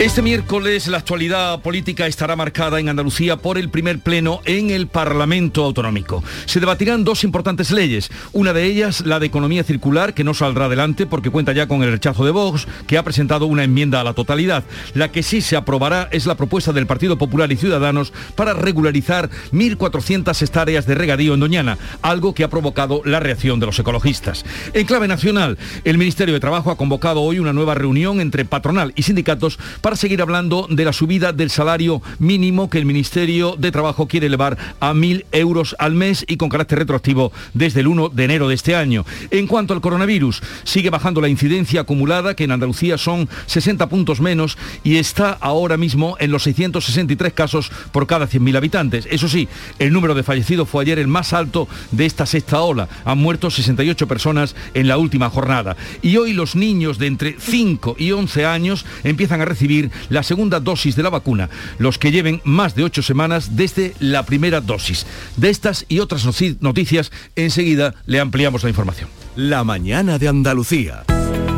[0.00, 4.86] Este miércoles la actualidad política estará marcada en Andalucía por el primer pleno en el
[4.86, 6.24] Parlamento Autonómico.
[6.46, 10.64] Se debatirán dos importantes leyes, una de ellas la de economía circular, que no saldrá
[10.64, 14.04] adelante porque cuenta ya con el rechazo de Vox, que ha presentado una enmienda a
[14.04, 14.64] la totalidad.
[14.94, 19.28] La que sí se aprobará es la propuesta del Partido Popular y Ciudadanos para regularizar
[19.52, 24.46] 1.400 hectáreas de regadío en Doñana, algo que ha provocado la reacción de los ecologistas.
[24.72, 28.94] En clave nacional, el Ministerio de Trabajo ha convocado hoy una nueva reunión entre patronal
[28.96, 33.56] y sindicatos para para seguir hablando de la subida del salario mínimo que el Ministerio
[33.58, 37.88] de Trabajo quiere elevar a mil euros al mes y con carácter retroactivo desde el
[37.88, 39.04] 1 de enero de este año.
[39.32, 44.20] En cuanto al coronavirus, sigue bajando la incidencia acumulada, que en Andalucía son 60 puntos
[44.20, 49.08] menos y está ahora mismo en los 663 casos por cada 100.000 habitantes.
[49.10, 49.48] Eso sí,
[49.80, 52.88] el número de fallecidos fue ayer el más alto de esta sexta ola.
[53.04, 55.76] Han muerto 68 personas en la última jornada.
[56.00, 59.69] Y hoy los niños de entre 5 y 11 años empiezan a recibir
[60.08, 64.24] la segunda dosis de la vacuna, los que lleven más de ocho semanas desde la
[64.24, 65.06] primera dosis.
[65.36, 66.26] De estas y otras
[66.60, 69.08] noticias, enseguida le ampliamos la información.
[69.36, 71.04] La mañana de Andalucía.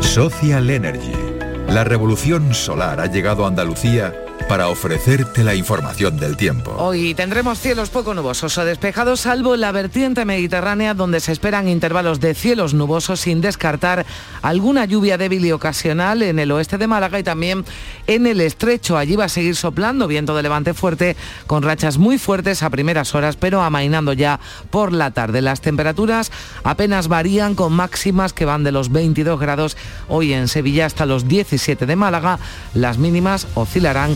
[0.01, 1.11] Social Energy.
[1.67, 4.13] La revolución solar ha llegado a Andalucía
[4.47, 6.75] para ofrecerte la información del tiempo.
[6.77, 12.19] Hoy tendremos cielos poco nubosos o despejados, salvo la vertiente mediterránea, donde se esperan intervalos
[12.19, 14.05] de cielos nubosos, sin descartar
[14.41, 17.65] alguna lluvia débil y ocasional en el oeste de Málaga y también
[18.07, 18.97] en el estrecho.
[18.97, 21.15] Allí va a seguir soplando viento de levante fuerte,
[21.47, 25.41] con rachas muy fuertes a primeras horas, pero amainando ya por la tarde.
[25.41, 26.31] Las temperaturas
[26.63, 31.27] apenas varían con máximas que van de los 22 grados hoy en Sevilla hasta los
[31.27, 32.39] 17 de Málaga.
[32.73, 34.15] Las mínimas oscilarán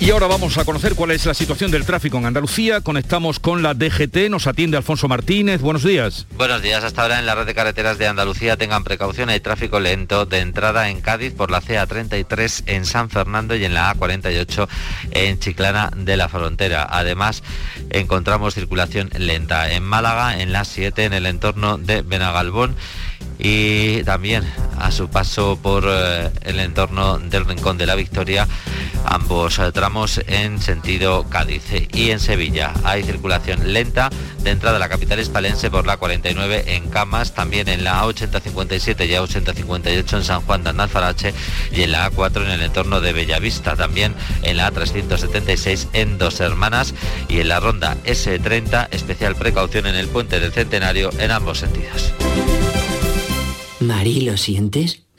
[0.00, 2.80] Y ahora vamos a conocer cuál es la situación del tráfico en Andalucía.
[2.80, 5.60] Conectamos con la DGT, nos atiende Alfonso Martínez.
[5.60, 6.26] Buenos días.
[6.38, 6.82] Buenos días.
[6.84, 9.28] Hasta ahora en la red de carreteras de Andalucía tengan precaución.
[9.28, 13.74] Hay tráfico lento de entrada en Cádiz por la CA33 en San Fernando y en
[13.74, 14.68] la A48
[15.10, 16.86] en Chiclana de la Frontera.
[16.88, 17.42] Además,
[17.90, 22.74] encontramos circulación lenta en Málaga, en la 7 en el entorno de Benagalbón
[23.42, 24.44] y también
[24.78, 28.46] a su paso por eh, el entorno del Rincón de la Victoria,
[29.04, 32.72] ambos eh, tramos en sentido Cádiz y en Sevilla.
[32.84, 34.10] Hay circulación lenta
[34.42, 39.06] de entrada a la capital hispalense por la 49 en Camas, también en la A8057
[39.06, 41.34] y A8058 en San Juan de Analfarache
[41.72, 46.40] y en la A4 en el entorno de Bellavista, también en la A376 en Dos
[46.40, 46.94] Hermanas
[47.28, 52.12] y en la ronda S30, especial precaución en el puente del Centenario en ambos sentidos.
[53.80, 55.06] Mari, ¿lo sientes?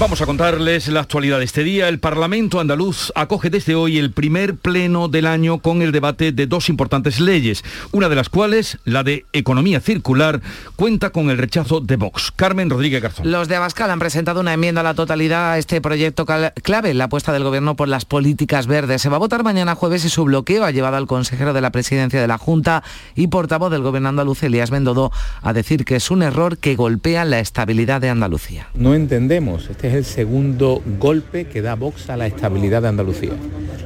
[0.00, 1.88] Vamos a contarles la actualidad de este día.
[1.88, 6.46] El Parlamento andaluz acoge desde hoy el primer pleno del año con el debate de
[6.46, 10.40] dos importantes leyes, una de las cuales, la de economía circular,
[10.76, 12.30] cuenta con el rechazo de Vox.
[12.30, 13.28] Carmen Rodríguez Garzón.
[13.28, 17.04] Los de Abascal han presentado una enmienda a la totalidad a este proyecto clave, la
[17.04, 19.02] apuesta del gobierno por las políticas verdes.
[19.02, 21.72] Se va a votar mañana jueves y su bloqueo ha llevado al consejero de la
[21.72, 22.84] presidencia de la Junta
[23.16, 25.10] y portavoz del gobierno andaluz, Elías Bendodo,
[25.42, 28.68] a decir que es un error que golpea la estabilidad de Andalucía.
[28.74, 33.32] No entendemos este es el segundo golpe que da Vox a la estabilidad de Andalucía.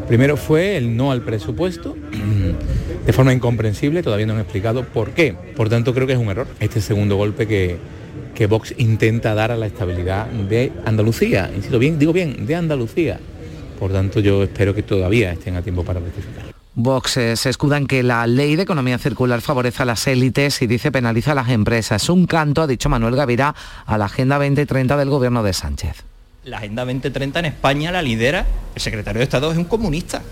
[0.09, 1.97] Primero fue el no al presupuesto,
[3.07, 5.35] de forma incomprensible, todavía no han explicado por qué.
[5.57, 7.77] Por tanto, creo que es un error este segundo golpe que,
[8.35, 11.51] que Vox intenta dar a la estabilidad de Andalucía.
[11.55, 13.21] Insisto bien, digo bien, de Andalucía.
[13.79, 16.42] Por tanto, yo espero que todavía estén a tiempo para rectificar.
[16.75, 20.63] Vox eh, se escuda en que la ley de economía circular favorece a las élites
[20.63, 22.09] y dice penaliza a las empresas.
[22.09, 23.55] Un canto, ha dicho Manuel Gavira,
[23.85, 26.05] a la Agenda 2030 del gobierno de Sánchez.
[26.45, 30.23] la Agenda 2030 en España la lidera el secretario de Estado es un comunista.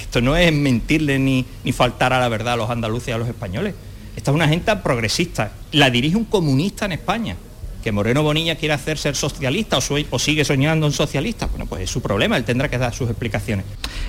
[0.00, 3.18] Esto no es mentirle ni, ni faltar a la verdad a los andaluces y a
[3.18, 3.74] los españoles.
[4.16, 5.52] Esta es una agenda progresista.
[5.72, 7.36] La dirige un comunista en España.
[7.82, 9.80] Que Moreno Bonilla quiere hacer ser socialista o,
[10.10, 13.08] o, sigue soñando en socialista, bueno, pues es su problema, él tendrá que dar sus
[13.08, 13.64] explicaciones.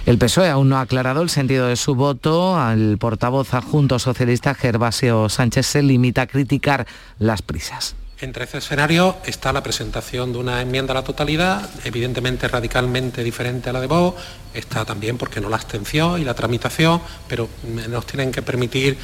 [0.05, 2.57] El PSOE aún no ha aclarado el sentido de su voto.
[2.57, 6.87] Al portavoz adjunto socialista Gervasio Sánchez se limita a criticar
[7.19, 7.95] las prisas.
[8.21, 13.71] Entre ese escenario está la presentación de una enmienda a la totalidad, evidentemente radicalmente diferente
[13.71, 14.21] a la de Vox,
[14.53, 17.49] está también, porque no la abstención y la tramitación, pero
[17.89, 18.95] nos tienen que permitir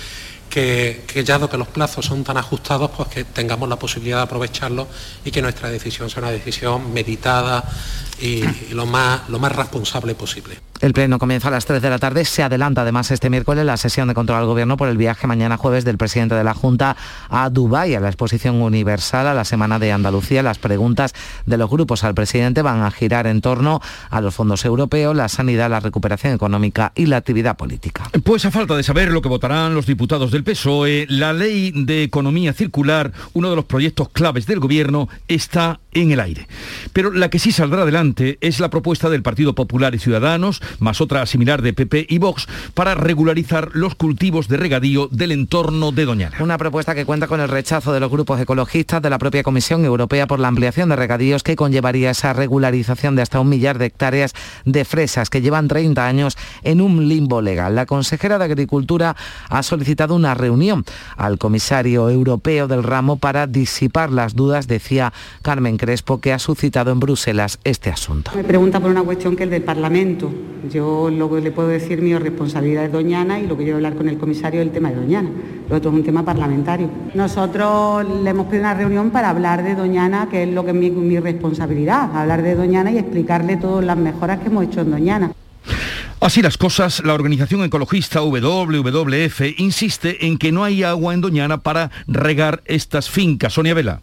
[0.58, 4.24] que, que, ya que los plazos son tan ajustados, pues que tengamos la posibilidad de
[4.24, 4.88] aprovecharlos
[5.24, 7.64] y que nuestra decisión sea una decisión meditada
[8.22, 10.58] y, y lo, más, lo más responsable posible.
[10.80, 12.24] El pleno comienza a las 3 de la tarde.
[12.24, 15.58] Se adelanta además este miércoles la sesión de control al gobierno por el viaje mañana
[15.58, 16.96] jueves del presidente de la Junta
[17.30, 20.44] a Dubái, a la exposición universal, a la Semana de Andalucía.
[20.44, 21.14] Las preguntas
[21.48, 23.82] de los grupos al presidente van a girar en torno
[24.12, 28.10] a los fondos europeos, la sanidad, la recuperación económica y la actividad política.
[28.24, 32.04] Pues a falta de saber lo que votarán los diputados del PSOE, la ley de
[32.04, 36.48] economía circular, uno de los proyectos claves del gobierno, está en el aire.
[36.94, 41.02] Pero la que sí saldrá adelante es la propuesta del Partido Popular y Ciudadanos, más
[41.02, 46.06] otra similar de PP y Vox, para regularizar los cultivos de regadío del entorno de
[46.06, 46.38] Doñana.
[46.40, 49.86] Una propuesta que cuenta con el rechazo de los grupos ecologistas de la propia Comisión
[49.86, 53.86] Europea por la ampliación de regadíos que conllevaría esa regularización de hasta un millar de
[53.86, 54.34] hectáreas
[54.66, 57.76] de fresas que llevan 30 años en un limbo legal.
[57.76, 59.16] La consejera de Agricultura
[59.50, 60.86] ha solicitado una reunión
[61.16, 66.92] al comisario europeo del ramo para disipar las dudas, decía Carmen Crespo, que ha suscitado
[66.92, 68.32] en Bruselas este asunto.
[68.36, 70.30] Me pregunta por una cuestión que es del Parlamento.
[70.70, 73.72] Yo lo que le puedo decir, mi responsabilidad es Doñana y lo que yo voy
[73.72, 75.30] a hablar con el comisario es el tema de Doñana.
[75.70, 76.90] Lo otro es un tema parlamentario.
[77.14, 80.76] Nosotros le hemos pedido una reunión para hablar de Doñana, que es lo que es
[80.76, 84.92] mi, mi responsabilidad, hablar de Doñana y explicarle todas las mejoras que hemos hecho en
[84.92, 85.32] Doñana.
[86.20, 91.60] Así las cosas, la organización ecologista WWF insiste en que no hay agua en Doñana
[91.60, 93.54] para regar estas fincas.
[93.54, 94.02] Sonia Vela.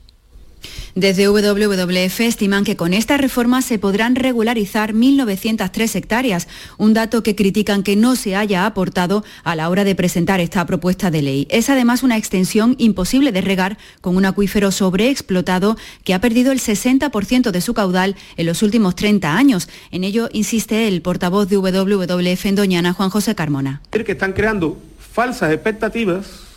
[0.94, 6.46] Desde WWF estiman que con esta reforma se podrán regularizar 1.903 hectáreas,
[6.78, 10.64] un dato que critican que no se haya aportado a la hora de presentar esta
[10.66, 11.46] propuesta de ley.
[11.50, 16.61] Es además una extensión imposible de regar con un acuífero sobreexplotado que ha perdido el
[16.61, 19.69] 60% de su caudal en los últimos 30 años.
[19.90, 23.82] En ello insiste el portavoz de WWF en Doñana, Juan José Carmona.
[23.90, 26.53] Que están creando falsas expectativas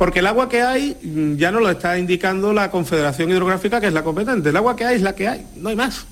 [0.00, 3.88] porque el agua que hay mm, ya nos lo está indicando la Confederación Hidrográfica, que
[3.88, 4.48] es la competente.
[4.48, 6.06] El agua que hay es la que hay, no hay más.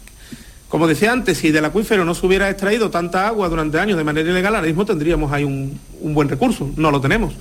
[0.69, 4.05] Como decía antes, si del acuífero no se hubiera extraído tanta agua durante años de
[4.05, 6.71] manera ilegal, ahora mismo tendríamos ahí un, un buen recurso.
[6.77, 7.33] No lo tenemos.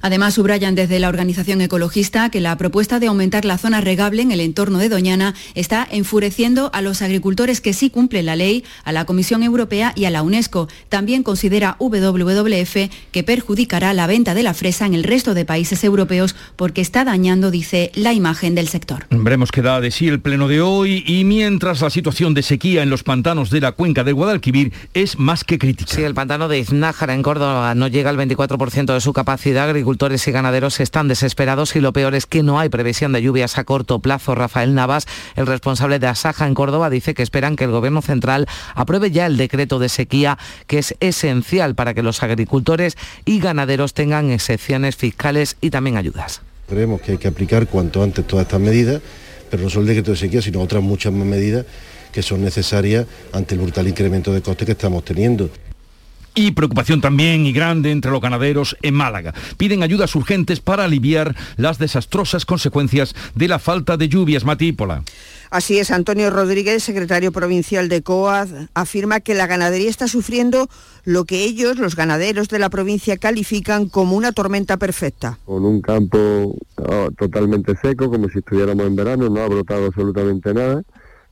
[0.00, 4.32] Además, subrayan desde la organización ecologista que la propuesta de aumentar la zona regable en
[4.32, 8.92] el entorno de Doñana está enfureciendo a los agricultores que sí cumplen la ley, a
[8.92, 10.68] la Comisión Europea y a la UNESCO.
[10.88, 12.76] También considera WWF
[13.12, 17.04] que perjudicará la venta de la fresa en el resto de países europeos porque está
[17.04, 19.06] dañando, dice, la imagen del sector.
[19.10, 22.82] Veremos qué da de sí el pleno de hoy y mientras la situación de sequía
[22.82, 25.94] en los pantanos de la cuenca del Guadalquivir es más que crítica.
[25.94, 29.68] Sí, el pantano de Iznájara en Córdoba no llega al 24% de su capacidad.
[29.86, 33.56] Agricultores y ganaderos están desesperados y lo peor es que no hay previsión de lluvias
[33.56, 34.34] a corto plazo.
[34.34, 35.06] Rafael Navas,
[35.36, 39.26] el responsable de Asaja en Córdoba, dice que esperan que el Gobierno central apruebe ya
[39.26, 44.96] el decreto de sequía, que es esencial para que los agricultores y ganaderos tengan excepciones
[44.96, 46.40] fiscales y también ayudas.
[46.68, 49.00] Creemos que hay que aplicar cuanto antes todas estas medidas,
[49.48, 51.64] pero no solo el decreto de sequía, sino otras muchas más medidas
[52.10, 55.48] que son necesarias ante el brutal incremento de costes que estamos teniendo
[56.36, 59.34] y preocupación también y grande entre los ganaderos en Málaga.
[59.56, 64.44] Piden ayudas urgentes para aliviar las desastrosas consecuencias de la falta de lluvias.
[64.44, 65.02] Matípola.
[65.50, 70.68] Así es, Antonio Rodríguez, secretario provincial de COAD, afirma que la ganadería está sufriendo
[71.04, 75.38] lo que ellos, los ganaderos de la provincia, califican como una tormenta perfecta.
[75.46, 80.52] Con un campo oh, totalmente seco, como si estuviéramos en verano, no ha brotado absolutamente
[80.52, 80.82] nada,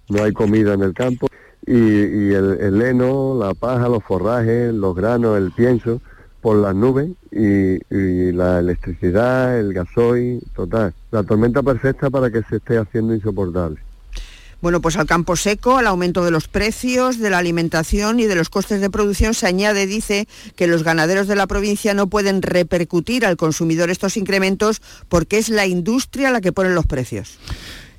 [0.09, 1.27] no hay comida en el campo
[1.67, 6.01] y, y el, el, heno, la paja, los forrajes, los granos, el pienso
[6.41, 10.93] por las nubes y, y, la electricidad, el gasoil, total.
[11.11, 13.81] La tormenta perfecta para que se esté haciendo insoportable.
[14.65, 18.35] Bueno, pues al campo seco, al aumento de los precios, de la alimentación y de
[18.35, 22.41] los costes de producción se añade, dice, que los ganaderos de la provincia no pueden
[22.41, 24.81] repercutir al consumidor estos incrementos
[25.11, 27.39] porque es la industria la que pone los precios.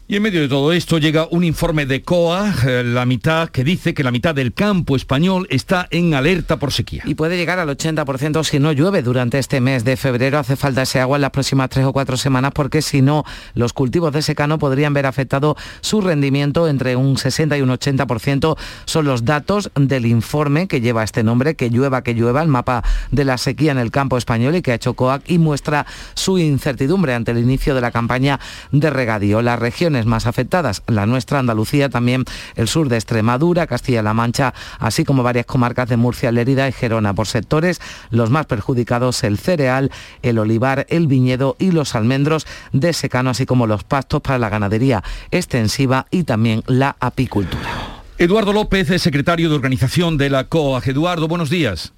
[0.08, 3.64] Y en medio de todo esto llega un informe de COA, eh, la mitad, que
[3.64, 7.02] dice que la mitad del campo español está en alerta por sequía.
[7.08, 10.38] Y puede llegar al 80% si no llueve durante este mes de febrero.
[10.38, 13.74] Hace falta ese agua en las próximas tres o cuatro semanas porque si no, los
[13.74, 18.58] cultivos de secano podrían ver afectado su rendimiento entre un 60 y un 80%.
[18.86, 22.84] Son los datos del informe que lleva este nombre, que llueva, que llueva, el mapa
[23.10, 26.38] de la sequía en el campo español y que ha hecho COAC y muestra su
[26.38, 28.40] incertidumbre ante el inicio de la campaña
[28.72, 29.42] de regadío.
[29.42, 32.26] La región más afectadas, la nuestra, Andalucía, también
[32.56, 37.14] el sur de Extremadura, Castilla-La Mancha, así como varias comarcas de Murcia, Lérida y Gerona.
[37.14, 42.92] Por sectores, los más perjudicados, el cereal, el olivar, el viñedo y los almendros de
[42.92, 47.70] secano, así como los pastos para la ganadería extensiva y también la apicultura.
[48.18, 50.88] Eduardo López secretario de organización de la COAG.
[50.90, 51.94] Eduardo, buenos días.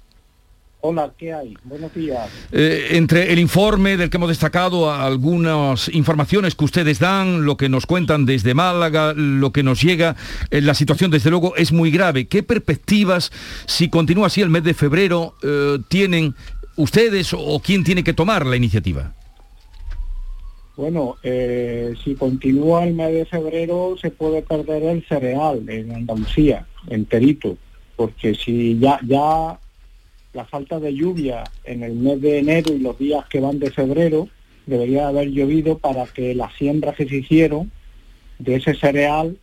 [0.80, 1.56] Hola, ¿qué hay?
[1.64, 2.30] Buenos días.
[2.52, 7.68] Eh, entre el informe del que hemos destacado algunas informaciones que ustedes dan, lo que
[7.68, 10.14] nos cuentan desde Málaga, lo que nos llega,
[10.52, 12.28] eh, la situación desde luego es muy grave.
[12.28, 13.32] ¿Qué perspectivas,
[13.66, 16.36] si continúa así el mes de febrero, eh, tienen
[16.76, 19.12] ustedes o quién tiene que tomar la iniciativa?
[20.76, 27.56] Bueno, si continúa el mes de febrero se puede perder el cereal en Andalucía, enterito,
[27.96, 29.58] porque si ya, ya
[30.38, 33.72] la falta de lluvia en el mes de enero y los días que van de
[33.72, 34.28] febrero,
[34.66, 37.72] debería haber llovido para que las siembras que se hicieron
[38.38, 39.36] de ese cereal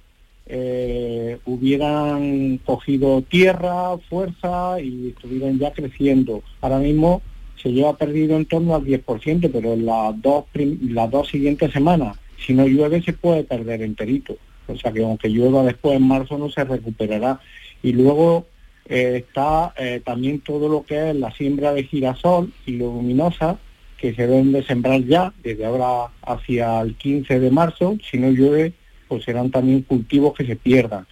[0.45, 6.43] eh, hubieran cogido tierra, fuerza y estuvieran ya creciendo.
[6.61, 7.21] Ahora mismo
[7.61, 12.17] se lleva perdido en torno al 10%, pero en las dos, las dos siguientes semanas,
[12.37, 14.37] si no llueve, se puede perder enterito.
[14.67, 17.41] O sea que aunque llueva después en marzo no se recuperará.
[17.83, 18.45] Y luego
[18.87, 23.57] eh, está eh, también todo lo que es la siembra de girasol y luminosa,
[23.97, 28.29] que se deben de sembrar ya, desde ahora hacia el 15 de marzo, si no
[28.29, 28.73] llueve,
[29.07, 31.07] pues serán también cultivos que se pierdan.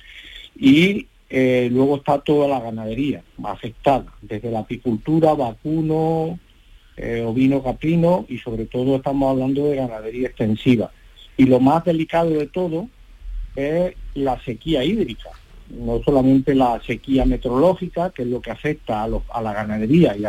[0.56, 6.40] Y eh, luego está toda la ganadería afectada, desde la apicultura, vacuno,
[7.26, 10.92] ovino caprino y sobre todo estamos hablando de ganadería extensiva.
[11.38, 12.88] Y lo más delicado de todo
[13.56, 15.32] es la sequía hídrica,
[15.70, 20.26] no solamente la sequía meteorológica, que es lo que afecta a, la ganadería y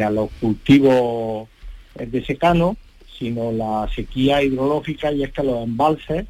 [0.00, 1.48] a, los, cultivos
[1.94, 2.76] de secano,
[3.18, 6.26] sino la sequía hidrológica y es que los embalses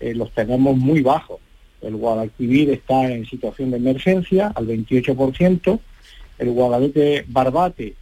[0.00, 1.40] eh, los tenemos muy bajos.
[1.80, 5.80] El Guadalquivir está en situación de emergencia al 28%,
[6.38, 7.96] el Guadalete Barbate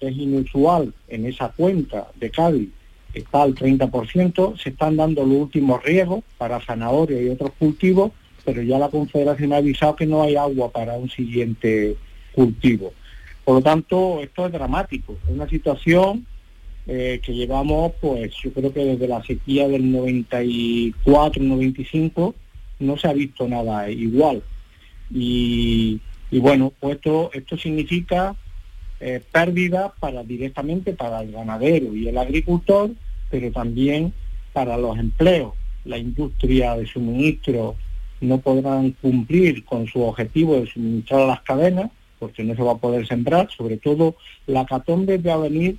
[0.00, 2.70] es inusual en esa cuenta de Cádiz,
[3.14, 8.12] está al 30%, se están dando los últimos riesgos para zanahoria y otros cultivos
[8.44, 11.96] pero ya la Confederación ha avisado que no hay agua para un siguiente
[12.32, 12.92] cultivo.
[13.44, 16.24] Por lo tanto, esto es dramático, es una situación
[16.86, 22.34] eh, que llevamos, pues yo creo que desde la sequía del 94-95
[22.80, 24.42] no se ha visto nada igual.
[25.12, 26.00] Y,
[26.32, 28.34] bueno, pues esto, esto significa
[29.00, 32.90] eh, pérdida para directamente para el ganadero y el agricultor,
[33.30, 34.12] pero también
[34.52, 35.54] para los empleos,
[35.84, 37.76] la industria de suministro
[38.20, 42.72] no podrán cumplir con su objetivo de suministrar a las cadenas, porque no se va
[42.72, 45.76] a poder sembrar, sobre todo la catombe va a venir,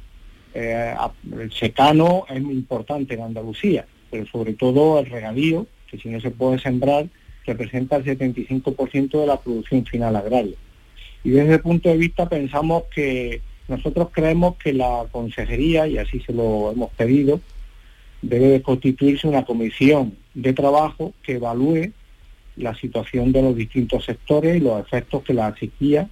[0.53, 0.95] eh,
[1.39, 6.19] el secano es muy importante en Andalucía, pero sobre todo el regadío, que si no
[6.19, 7.07] se puede sembrar,
[7.45, 10.55] representa el 75% de la producción final agraria.
[11.23, 16.19] Y desde ese punto de vista pensamos que nosotros creemos que la consejería, y así
[16.19, 17.39] se lo hemos pedido,
[18.21, 21.91] debe de constituirse una comisión de trabajo que evalúe
[22.57, 26.09] la situación de los distintos sectores y los efectos que la sequía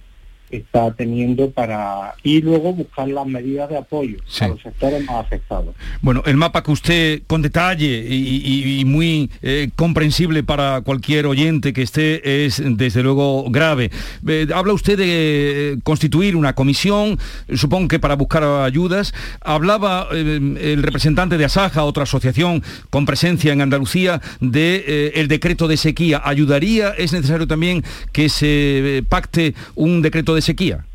[0.50, 5.74] está teniendo para y luego buscar las medidas de apoyo a los sectores más afectados.
[6.02, 11.82] Bueno, el mapa que usted con detalle y, muy eh, comprensible para cualquier oyente que
[11.82, 13.90] esté es desde luego grave.
[14.26, 17.18] Eh, habla usted de eh, constituir una comisión,
[17.54, 19.14] supongo que para buscar ayudas.
[19.40, 25.76] Hablaba el representante de Asaja, otra asociación con presencia en Andalucía, de el decreto de
[25.76, 26.20] sequía.
[26.24, 26.90] ¿Ayudaría?
[26.90, 30.86] ¿Es necesario también que se pacte un decreto de sequía?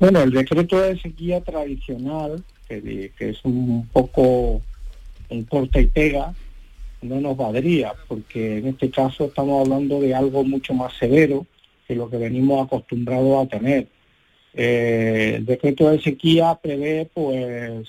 [0.00, 4.62] Bueno, el decreto de sequía tradicional, que, es un poco
[5.28, 6.34] en corta y pega,
[7.02, 11.46] no nos valdría, porque en este caso estamos hablando de algo mucho más severo
[11.86, 13.88] que lo que venimos acostumbrados a tener.
[14.54, 17.88] Eh, el decreto de sequía prevé pues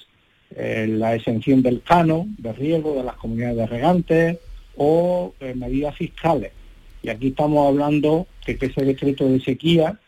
[0.55, 4.37] eh, la exención del cano de riego de las comunidades de regantes
[4.77, 6.51] o eh, medidas fiscales.
[7.03, 9.99] Y aquí estamos hablando de que ese decreto de sequía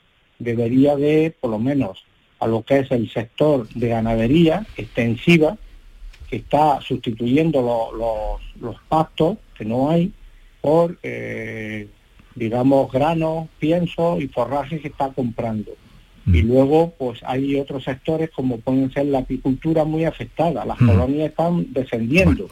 [0.43, 2.03] debería de, por lo menos
[2.39, 5.57] a lo que es el sector de ganadería extensiva,
[6.31, 10.11] está sustituyendo lo- los- los pactos que no hay
[10.61, 11.87] por, eh,
[12.35, 15.71] digamos, granos, pienso y forraje que está comprando.
[16.27, 20.63] Y luego, pues hay otros sectores como pueden ser la apicultura muy afectada.
[20.65, 20.87] Las Mm.
[20.87, 22.45] colonias están descendiendo,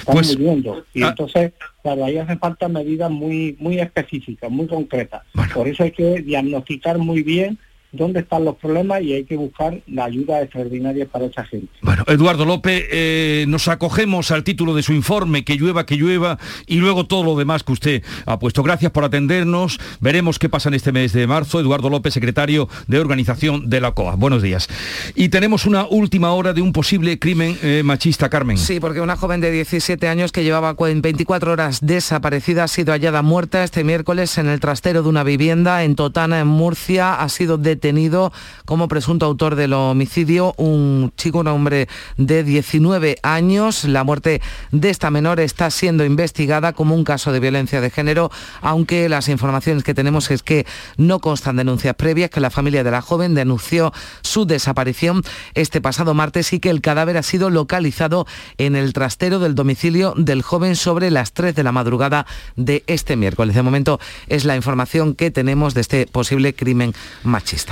[0.00, 0.84] están pues, muriendo.
[0.92, 1.10] Y ah.
[1.10, 1.52] entonces,
[1.84, 5.22] claro, ahí hacen falta medidas muy, muy específicas, muy concretas.
[5.54, 7.58] Por eso hay que diagnosticar muy bien
[7.92, 11.68] dónde están los problemas y hay que buscar la ayuda extraordinaria para esa gente.
[11.82, 16.38] Bueno, Eduardo López, eh, nos acogemos al título de su informe, que llueva, que llueva,
[16.66, 18.62] y luego todo lo demás que usted ha puesto.
[18.62, 19.78] Gracias por atendernos.
[20.00, 21.60] Veremos qué pasa en este mes de marzo.
[21.60, 24.14] Eduardo López, secretario de Organización de la COA.
[24.16, 24.68] Buenos días.
[25.14, 28.56] Y tenemos una última hora de un posible crimen eh, machista, Carmen.
[28.58, 32.92] Sí, porque una joven de 17 años que llevaba cuen- 24 horas desaparecida ha sido
[32.92, 37.14] hallada muerta este miércoles en el trastero de una vivienda en Totana, en Murcia.
[37.14, 38.32] Ha sido detenido
[38.64, 43.82] como presunto autor del homicidio un chico, un hombre de 19 años.
[43.82, 48.30] La muerte de esta menor está siendo investigada como un caso de violencia de género,
[48.60, 50.64] aunque las informaciones que tenemos es que
[50.96, 55.22] no constan denuncias previas, que la familia de la joven denunció su desaparición
[55.54, 60.14] este pasado martes y que el cadáver ha sido localizado en el trastero del domicilio
[60.16, 63.56] del joven sobre las 3 de la madrugada de este miércoles.
[63.56, 63.98] De momento
[64.28, 67.71] es la información que tenemos de este posible crimen machista.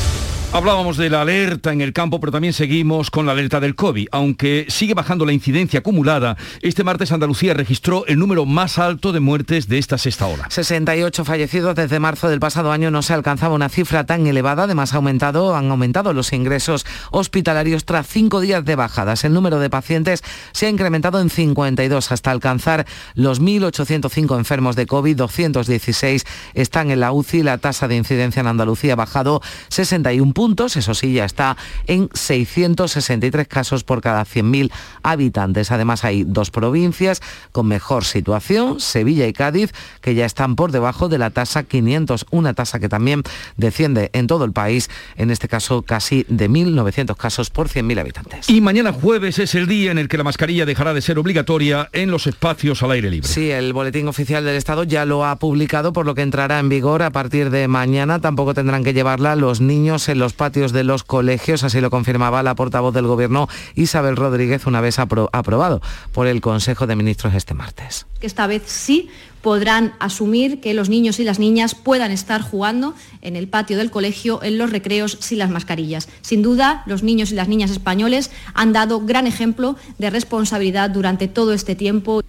[0.53, 4.09] Hablábamos de la alerta en el campo, pero también seguimos con la alerta del COVID.
[4.11, 9.21] Aunque sigue bajando la incidencia acumulada, este martes Andalucía registró el número más alto de
[9.21, 10.47] muertes de esta sexta ola.
[10.49, 14.63] 68 fallecidos desde marzo del pasado año no se alcanzaba una cifra tan elevada.
[14.63, 19.23] Además, ha aumentado, han aumentado los ingresos hospitalarios tras cinco días de bajadas.
[19.23, 22.85] El número de pacientes se ha incrementado en 52 hasta alcanzar
[23.15, 25.15] los 1.805 enfermos de COVID.
[25.15, 27.41] 216 están en la UCI.
[27.41, 30.40] La tasa de incidencia en Andalucía ha bajado 61 puntos.
[30.41, 34.71] Eso sí, ya está en 663 casos por cada 100.000
[35.03, 35.71] habitantes.
[35.71, 41.09] Además, hay dos provincias con mejor situación, Sevilla y Cádiz, que ya están por debajo
[41.09, 43.21] de la tasa 500, una tasa que también
[43.55, 48.49] desciende en todo el país, en este caso casi de 1.900 casos por 100.000 habitantes.
[48.49, 51.87] Y mañana jueves es el día en el que la mascarilla dejará de ser obligatoria
[51.93, 53.27] en los espacios al aire libre.
[53.27, 56.69] Sí, el Boletín Oficial del Estado ya lo ha publicado, por lo que entrará en
[56.69, 58.19] vigor a partir de mañana.
[58.19, 62.43] Tampoco tendrán que llevarla los niños en los patios de los colegios, así lo confirmaba
[62.43, 67.33] la portavoz del Gobierno Isabel Rodríguez una vez apro aprobado por el Consejo de Ministros
[67.33, 68.05] este martes.
[68.21, 69.09] esta vez sí
[69.41, 73.91] podrán asumir que los niños y las niñas puedan estar jugando en el patio del
[73.91, 76.07] colegio, en los recreos, sin las mascarillas.
[76.21, 81.27] Sin duda, los niños y las niñas españoles han dado gran ejemplo de responsabilidad durante
[81.27, 82.21] todo este tiempo.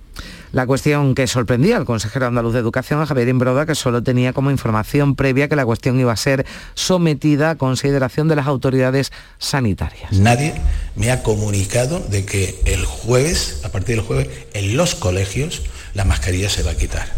[0.52, 4.50] La cuestión que sorprendía al consejero andaluz de Educación, Javier Imbroda, que solo tenía como
[4.50, 10.12] información previa que la cuestión iba a ser sometida a consideración de las autoridades sanitarias.
[10.12, 10.54] Nadie
[10.94, 15.62] me ha comunicado de que el jueves, a partir del jueves, en los colegios
[15.94, 17.08] la mascarilla se va a quitar.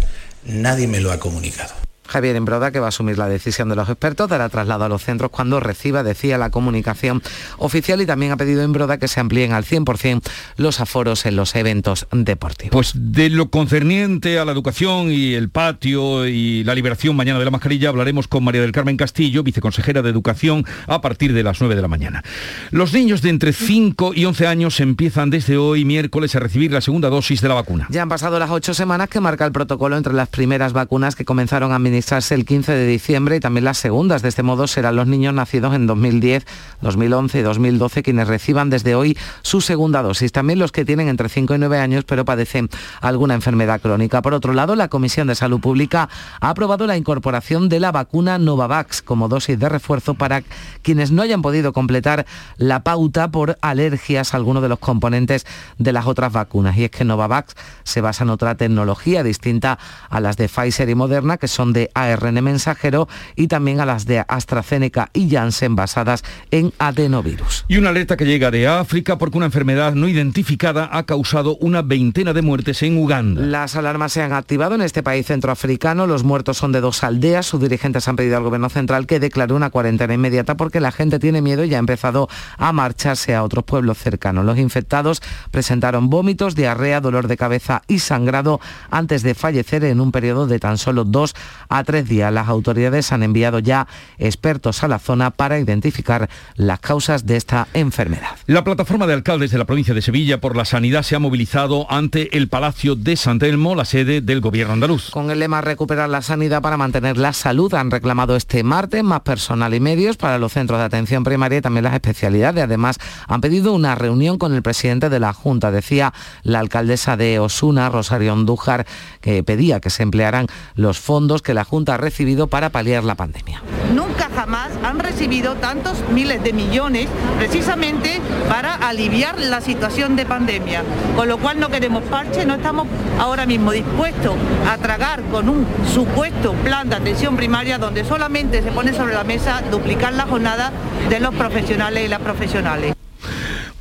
[0.45, 1.75] Nadie me lo ha comunicado.
[2.15, 5.03] Javier Imbroda, que va a asumir la decisión de los expertos, dará traslado a los
[5.03, 7.21] centros cuando reciba, decía, la comunicación
[7.59, 10.23] oficial y también ha pedido Imbroda que se amplíen al 100%
[10.57, 12.71] los aforos en los eventos deportivos.
[12.71, 17.47] Pues de lo concerniente a la educación y el patio y la liberación mañana de
[17.47, 21.59] la mascarilla hablaremos con María del Carmen Castillo, viceconsejera de Educación, a partir de las
[21.59, 22.23] 9 de la mañana.
[22.71, 26.81] Los niños de entre 5 y 11 años empiezan desde hoy miércoles a recibir la
[26.81, 27.89] segunda dosis de la vacuna.
[27.91, 31.25] Ya han pasado las ocho semanas que marca el protocolo entre las primeras vacunas que
[31.25, 34.21] comenzaron a administrar realizarse el 15 de diciembre y también las segundas.
[34.21, 36.45] De este modo serán los niños nacidos en 2010,
[36.83, 40.31] 2011 y 2012 quienes reciban desde hoy su segunda dosis.
[40.31, 42.69] También los que tienen entre 5 y 9 años pero padecen
[43.01, 44.21] alguna enfermedad crónica.
[44.21, 48.37] Por otro lado, la Comisión de Salud Pública ha aprobado la incorporación de la vacuna
[48.37, 50.43] Novavax como dosis de refuerzo para
[50.83, 52.27] quienes no hayan podido completar
[52.59, 55.47] la pauta por alergias a alguno de los componentes
[55.79, 56.77] de las otras vacunas.
[56.77, 59.79] Y es que Novavax se basa en otra tecnología distinta
[60.11, 64.07] a las de Pfizer y Moderna, que son de ARN mensajero, y también a las
[64.07, 67.65] de AstraZeneca y Janssen basadas en adenovirus.
[67.69, 71.83] Y una alerta que llega de África porque una enfermedad no identificada ha causado una
[71.83, 73.41] veintena de muertes en Uganda.
[73.43, 76.07] Las alarmas se han activado en este país centroafricano.
[76.07, 77.47] Los muertos son de dos aldeas.
[77.47, 81.19] Sus dirigentes han pedido al gobierno central que declare una cuarentena inmediata porque la gente
[81.19, 84.45] tiene miedo y ha empezado a marcharse a otros pueblos cercanos.
[84.45, 90.13] Los infectados presentaron vómitos, diarrea, dolor de cabeza y sangrado antes de fallecer en un
[90.13, 91.35] periodo de tan solo dos
[91.79, 92.33] a tres días.
[92.33, 93.87] Las autoridades han enviado ya
[94.19, 98.37] expertos a la zona para identificar las causas de esta enfermedad.
[98.47, 101.91] La plataforma de alcaldes de la provincia de Sevilla por la sanidad se ha movilizado
[101.91, 105.11] ante el Palacio de San Telmo, la sede del gobierno andaluz.
[105.11, 109.21] Con el lema Recuperar la sanidad para mantener la salud han reclamado este martes más
[109.21, 112.65] personal y medios para los centros de atención primaria y también las especialidades.
[112.65, 115.71] Además, han pedido una reunión con el presidente de la Junta.
[115.71, 118.87] Decía la alcaldesa de Osuna, Rosario Andújar,
[119.21, 123.15] que pedía que se emplearan los fondos que la Junta ha recibido para paliar la
[123.15, 123.63] pandemia.
[123.93, 130.83] Nunca jamás han recibido tantos miles de millones precisamente para aliviar la situación de pandemia.
[131.17, 132.87] Con lo cual no queremos parche, no estamos
[133.19, 134.35] ahora mismo dispuestos
[134.69, 139.25] a tragar con un supuesto plan de atención primaria donde solamente se pone sobre la
[139.25, 140.73] mesa duplicar la jornada
[141.09, 142.95] de los profesionales y las profesionales.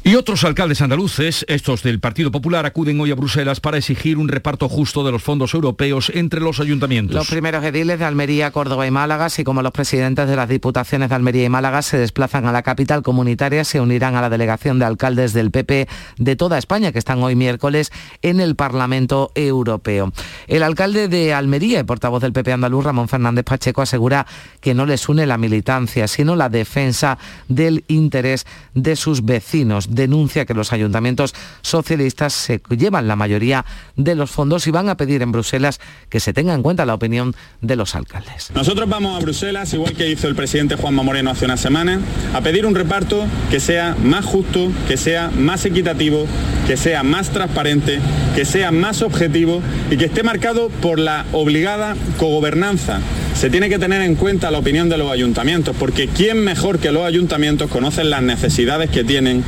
[0.06, 4.28] Y otros alcaldes andaluces, estos del Partido Popular, acuden hoy a Bruselas para exigir un
[4.28, 7.16] reparto justo de los fondos europeos entre los ayuntamientos.
[7.16, 11.08] Los primeros ediles de Almería, Córdoba y Málaga, así como los presidentes de las diputaciones
[11.08, 14.78] de Almería y Málaga, se desplazan a la capital comunitaria, se unirán a la delegación
[14.78, 15.88] de alcaldes del PP
[16.18, 17.90] de toda España, que están hoy miércoles
[18.22, 20.12] en el Parlamento Europeo.
[20.48, 24.28] El alcalde de Almería y portavoz del PP andaluz, Ramón Fernández Pacheco, asegura
[24.60, 30.46] que no les une la militancia, sino la defensa del interés de sus vecinos denuncia
[30.46, 35.22] que los ayuntamientos socialistas se llevan la mayoría de los fondos y van a pedir
[35.22, 35.80] en Bruselas
[36.10, 38.52] que se tenga en cuenta la opinión de los alcaldes.
[38.54, 42.00] Nosotros vamos a Bruselas, igual que hizo el presidente Juanma Moreno hace una semana,
[42.34, 46.26] a pedir un reparto que sea más justo, que sea más equitativo,
[46.68, 48.00] que sea más transparente,
[48.36, 53.00] que sea más objetivo y que esté marcado por la obligada cogobernanza
[53.36, 56.92] se tiene que tener en cuenta la opinión de los ayuntamientos, porque ¿quién mejor que
[56.92, 59.44] los ayuntamientos conocen las necesidades que tienen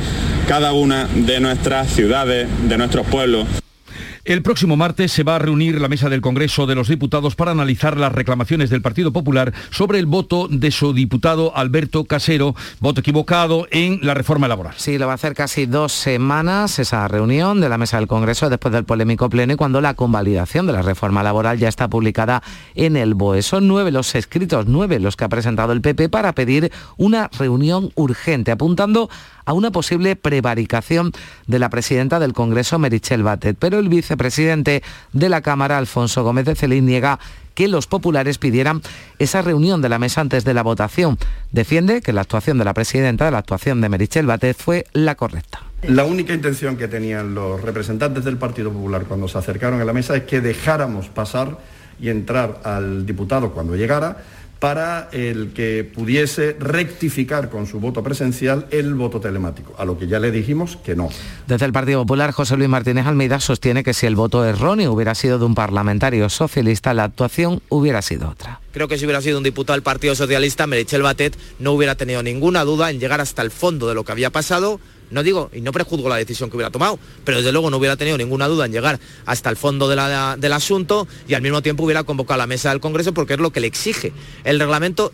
[0.48, 3.46] cada una de nuestras ciudades, de nuestros pueblos?
[4.26, 7.52] El próximo martes se va a reunir la mesa del Congreso de los Diputados para
[7.52, 13.02] analizar las reclamaciones del Partido Popular sobre el voto de su diputado Alberto Casero, voto
[13.02, 14.74] equivocado en la reforma laboral.
[14.78, 18.50] Sí, lo va a hacer casi dos semanas esa reunión de la mesa del Congreso
[18.50, 22.42] después del polémico pleno y cuando la convalidación de la reforma laboral ya está publicada
[22.74, 23.42] en el BOE.
[23.42, 27.92] Son nueve los escritos, nueve los que ha presentado el PP para pedir una reunión
[27.94, 29.08] urgente, apuntando
[29.46, 31.12] a una posible prevaricación
[31.46, 33.56] de la presidenta del Congreso, Merichel Batet.
[33.58, 37.18] Pero el vicepresidente de la Cámara, Alfonso Gómez de Celín, niega
[37.54, 38.82] que los populares pidieran
[39.18, 41.18] esa reunión de la mesa antes de la votación.
[41.52, 45.62] Defiende que la actuación de la presidenta, la actuación de Merichel Batet, fue la correcta.
[45.82, 49.92] La única intención que tenían los representantes del Partido Popular cuando se acercaron a la
[49.92, 51.58] mesa es que dejáramos pasar
[52.00, 54.18] y entrar al diputado cuando llegara
[54.58, 60.06] para el que pudiese rectificar con su voto presencial el voto telemático, a lo que
[60.06, 61.08] ya le dijimos que no.
[61.46, 65.14] Desde el Partido Popular, José Luis Martínez Almeida sostiene que si el voto erróneo hubiera
[65.14, 68.60] sido de un parlamentario socialista, la actuación hubiera sido otra.
[68.72, 72.22] Creo que si hubiera sido un diputado del Partido Socialista, Merichel Batet no hubiera tenido
[72.22, 75.60] ninguna duda en llegar hasta el fondo de lo que había pasado, no digo, y
[75.60, 78.66] no prejuzgo la decisión que hubiera tomado, pero desde luego no hubiera tenido ninguna duda
[78.66, 82.46] en llegar hasta el fondo del asunto y al mismo tiempo hubiera convocado a la
[82.46, 84.12] mesa del Congreso porque es lo que le exige
[84.44, 85.12] el reglamento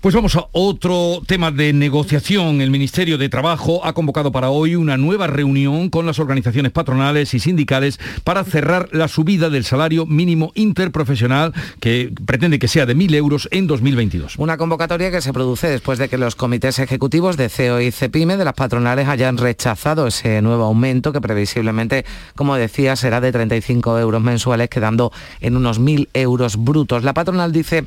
[0.00, 2.60] pues vamos a otro tema de negociación.
[2.60, 7.34] El Ministerio de Trabajo ha convocado para hoy una nueva reunión con las organizaciones patronales
[7.34, 12.96] y sindicales para cerrar la subida del salario mínimo interprofesional que pretende que sea de
[12.96, 14.36] 1.000 euros en 2022.
[14.38, 18.36] Una convocatoria que se produce después de que los comités ejecutivos de CEO y CEPIME
[18.36, 22.04] de las patronales hayan rechazado ese nuevo aumento que previsiblemente,
[22.34, 27.02] como decía, será de 35 euros mensuales, quedando en unos 1.000 euros brutos.
[27.02, 27.84] La patronal dice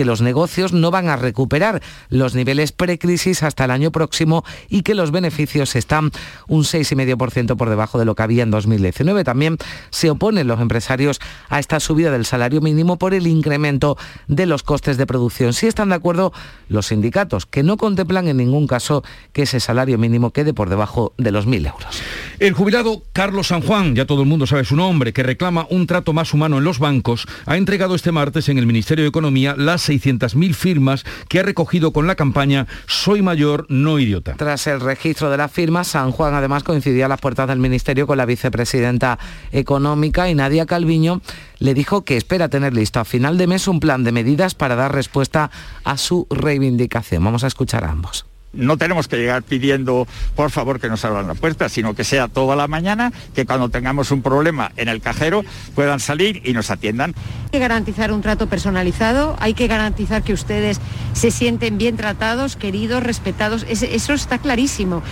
[0.00, 4.80] que los negocios no van a recuperar los niveles precrisis hasta el año próximo y
[4.80, 6.10] que los beneficios están
[6.48, 9.24] un 6,5% por debajo de lo que había en 2019.
[9.24, 9.58] También
[9.90, 14.62] se oponen los empresarios a esta subida del salario mínimo por el incremento de los
[14.62, 15.52] costes de producción.
[15.52, 16.32] Sí están de acuerdo
[16.70, 21.12] los sindicatos, que no contemplan en ningún caso que ese salario mínimo quede por debajo
[21.18, 22.02] de los 1.000 euros.
[22.40, 25.86] El jubilado Carlos San Juan, ya todo el mundo sabe su nombre, que reclama un
[25.86, 29.54] trato más humano en los bancos, ha entregado este martes en el Ministerio de Economía
[29.58, 34.36] las 600.000 firmas que ha recogido con la campaña Soy mayor, no idiota.
[34.38, 38.06] Tras el registro de las firmas, San Juan además coincidía a las puertas del Ministerio
[38.06, 39.18] con la vicepresidenta
[39.52, 41.20] económica y Nadia Calviño
[41.58, 44.76] le dijo que espera tener listo a final de mes un plan de medidas para
[44.76, 45.50] dar respuesta
[45.84, 47.22] a su reivindicación.
[47.22, 51.28] Vamos a escuchar a ambos no tenemos que llegar pidiendo por favor que nos abran
[51.28, 55.00] la puerta, sino que sea toda la mañana, que cuando tengamos un problema en el
[55.00, 55.42] cajero
[55.74, 57.14] puedan salir y nos atiendan.
[57.44, 60.80] Hay que garantizar un trato personalizado, hay que garantizar que ustedes
[61.12, 65.02] se sienten bien tratados, queridos, respetados, eso está clarísimo.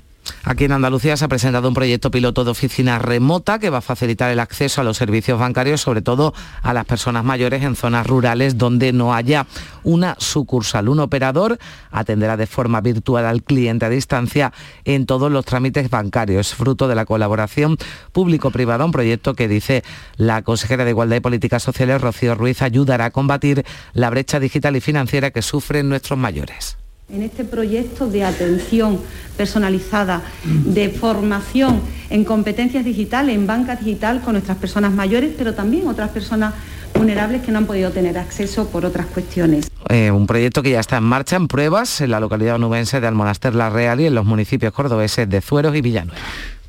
[0.45, 3.83] Aquí en Andalucía se ha presentado un proyecto piloto de oficina remota que va a
[3.83, 8.07] facilitar el acceso a los servicios bancarios, sobre todo a las personas mayores en zonas
[8.07, 9.47] rurales donde no haya
[9.85, 10.89] una sucursal.
[10.89, 11.59] Un operador
[11.91, 14.53] atenderá de forma virtual al cliente a distancia
[14.85, 17.77] en todos los trámites bancarios, fruto de la colaboración
[18.13, 19.85] público-privada, un proyecto que dice
[20.17, 24.77] la consejera de Igualdad y Políticas Sociales, Rocío Ruiz, ayudará a combatir la brecha digital
[24.77, 26.79] y financiera que sufren nuestros mayores
[27.11, 29.01] en este proyecto de atención
[29.37, 35.87] personalizada, de formación en competencias digitales, en banca digital con nuestras personas mayores, pero también
[35.87, 36.53] otras personas
[36.95, 39.71] vulnerables que no han podido tener acceso por otras cuestiones.
[39.89, 43.07] Eh, un proyecto que ya está en marcha en pruebas en la localidad onubense de
[43.07, 46.21] Almonaster La Real y en los municipios cordobeses de Zueros y Villanueva.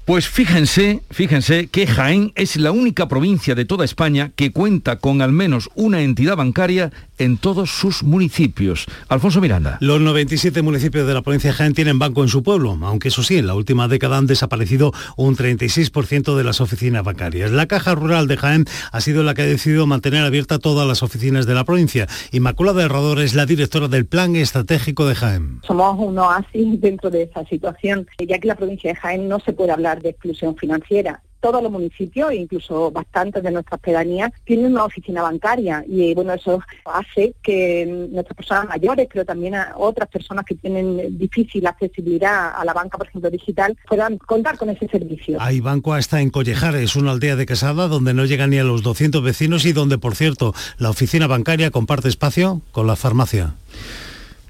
[0.10, 5.22] Pues fíjense, fíjense que Jaén es la única provincia de toda España que cuenta con
[5.22, 8.88] al menos una entidad bancaria en todos sus municipios.
[9.08, 9.78] Alfonso Miranda.
[9.82, 13.22] Los 97 municipios de la provincia de Jaén tienen banco en su pueblo, aunque eso
[13.22, 17.52] sí, en la última década han desaparecido un 36% de las oficinas bancarias.
[17.52, 21.04] La Caja Rural de Jaén ha sido la que ha decidido mantener abiertas todas las
[21.04, 22.08] oficinas de la provincia.
[22.32, 25.60] Inmaculada Herrador es la directora del Plan Estratégico de Jaén.
[25.68, 29.54] Somos un oasis dentro de esa situación, ya que la provincia de Jaén no se
[29.54, 34.86] puede hablar de exclusión financiera todos los municipios, incluso bastantes de nuestras pedanías, tienen una
[34.86, 40.56] oficina bancaria y bueno, eso hace que nuestras personas mayores, pero también otras personas que
[40.56, 45.38] tienen difícil accesibilidad a la banca, por ejemplo, digital, puedan contar con ese servicio.
[45.40, 48.64] Hay banco hasta en Collejar, es una aldea de Casada donde no llegan ni a
[48.64, 53.56] los 200 vecinos y donde, por cierto, la oficina bancaria comparte espacio con la farmacia.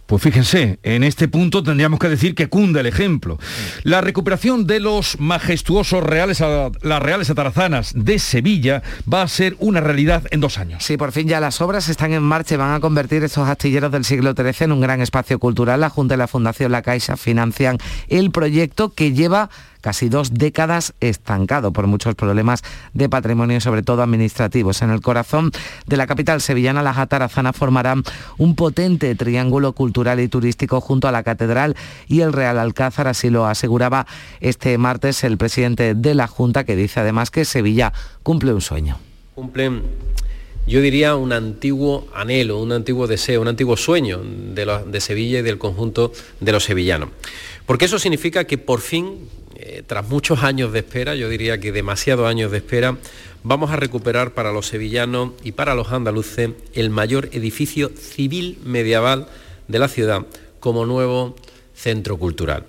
[0.10, 3.38] Pues fíjense, en este punto tendríamos que decir que cunda el ejemplo.
[3.84, 6.40] La recuperación de los majestuosos reales,
[6.82, 10.84] las reales atarazanas de Sevilla va a ser una realidad en dos años.
[10.84, 13.92] Sí, por fin ya las obras están en marcha y van a convertir estos astilleros
[13.92, 15.80] del siglo XIII en un gran espacio cultural.
[15.80, 20.94] La Junta y la Fundación La Caixa financian el proyecto que lleva casi dos décadas
[21.00, 22.64] estancado por muchos problemas
[22.94, 24.82] de patrimonio, sobre todo administrativos.
[24.82, 25.52] En el corazón
[25.86, 28.04] de la capital sevillana, las atarazanas formarán
[28.38, 31.76] un potente triángulo cultural y turístico junto a la Catedral
[32.08, 34.06] y el Real Alcázar, así lo aseguraba
[34.40, 38.98] este martes el presidente de la Junta, que dice además que Sevilla cumple un sueño.
[39.36, 39.84] Cumplen
[40.70, 45.42] yo diría un antiguo anhelo, un antiguo deseo, un antiguo sueño de, de, Sevilla y
[45.42, 47.10] del conjunto de los sevillanos.
[47.70, 51.72] Porque eso significa que por fin eh, tras muchos años de espera, yo diría que
[51.72, 52.98] demasiados años de espera,
[53.44, 59.28] vamos a recuperar para los sevillanos y para los andaluces el mayor edificio civil medieval
[59.68, 60.26] de la ciudad
[60.60, 61.36] como nuevo
[61.76, 62.66] centro cultural.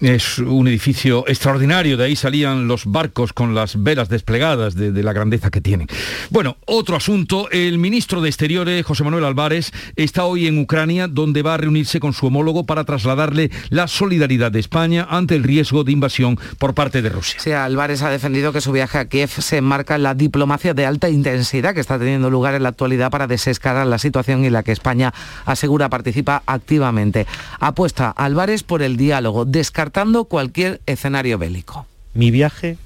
[0.00, 5.14] Es un edificio extraordinario, de ahí salían los barcos con las velas desplegadas de, la
[5.14, 5.86] grandeza que tienen.
[6.28, 11.40] Bueno, otro asunto, el ministro de Exteriores, José Manuel Álvarez, está hoy en Ucrania, donde
[11.40, 15.82] va a reunirse con su homólogo para trasladarle la solidaridad de España ante el riesgo
[15.82, 17.40] de invasión por parte de Rusia.
[17.40, 20.84] Sí, Álvarez ha defendido que su viaje a Kiev se enmarca en la diplomacia de
[20.84, 24.62] alta intensidad que está teniendo lugar en la actualidad para desescalar la situación y la
[24.62, 25.14] que España
[25.46, 27.26] asegura participa activamente.
[27.60, 29.46] Apuesta Álvarez por el diálogo,
[29.86, 31.86] descartando cualquier escenario bélico.
[32.12, 32.76] Mi viaje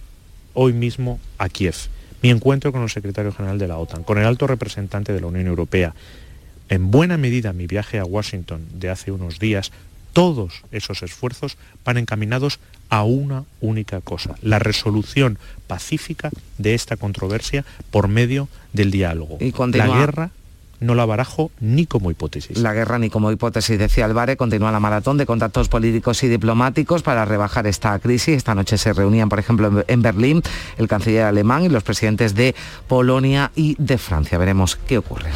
[0.52, 1.74] hoy mismo a Kiev,
[2.20, 5.28] mi encuentro con el secretario general de la OTAN, con el alto representante de la
[5.28, 5.94] Unión Europea,
[6.68, 9.72] en buena medida mi viaje a Washington de hace unos días,
[10.12, 12.60] todos esos esfuerzos van encaminados
[12.90, 19.38] a una única cosa, la resolución pacífica de esta controversia por medio del diálogo.
[19.40, 20.32] Y la guerra
[20.80, 22.58] no la barajo ni como hipótesis.
[22.58, 27.02] La guerra ni como hipótesis, decía Álvarez, continúa la maratón de contactos políticos y diplomáticos
[27.02, 28.36] para rebajar esta crisis.
[28.36, 30.42] Esta noche se reunían, por ejemplo, en Berlín
[30.78, 32.54] el canciller alemán y los presidentes de
[32.88, 34.38] Polonia y de Francia.
[34.38, 35.30] Veremos qué ocurre.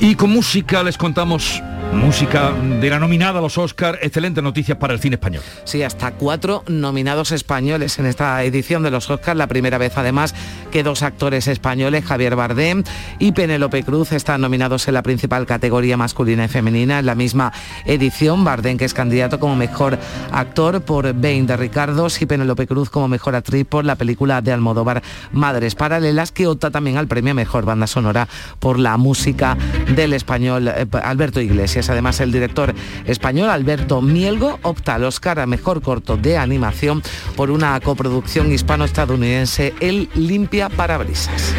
[0.00, 4.92] Y con música les contamos música de la nominada a los Oscar, excelentes noticias para
[4.92, 5.42] el cine español.
[5.64, 10.34] Sí, hasta cuatro nominados españoles en esta edición de los Oscars, la primera vez además
[10.72, 12.82] que dos actores españoles, Javier Bardem
[13.18, 17.52] y Penélope Cruz, están nominados en la principal categoría masculina y femenina en la misma
[17.84, 18.44] edición.
[18.44, 19.98] Bardem, que es candidato como mejor
[20.32, 24.52] actor por Bain de Ricardos y Penélope Cruz como mejor actriz por la película de
[24.52, 29.56] Almodóvar Madres Paralelas, que opta también al premio Mejor Banda Sonora por la música
[29.94, 31.90] del español eh, Alberto Iglesias.
[31.90, 37.02] Además, el director español Alberto Mielgo opta al Oscar a Mejor Corto de Animación
[37.36, 41.54] por una coproducción hispano-estadounidense, El Limpia Parabrisas.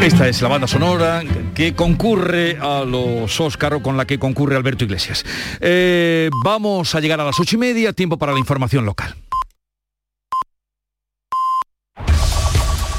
[0.00, 1.22] Esta es la banda sonora
[1.54, 5.24] que concurre a los Óscar o con la que concurre Alberto Iglesias.
[5.60, 9.14] Eh, vamos a llegar a las ocho y media, tiempo para la información local.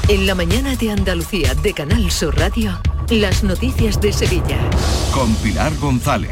[0.08, 4.58] En la mañana de Andalucía de Canal Sur Radio, las noticias de Sevilla.
[5.12, 6.30] Con Pilar González.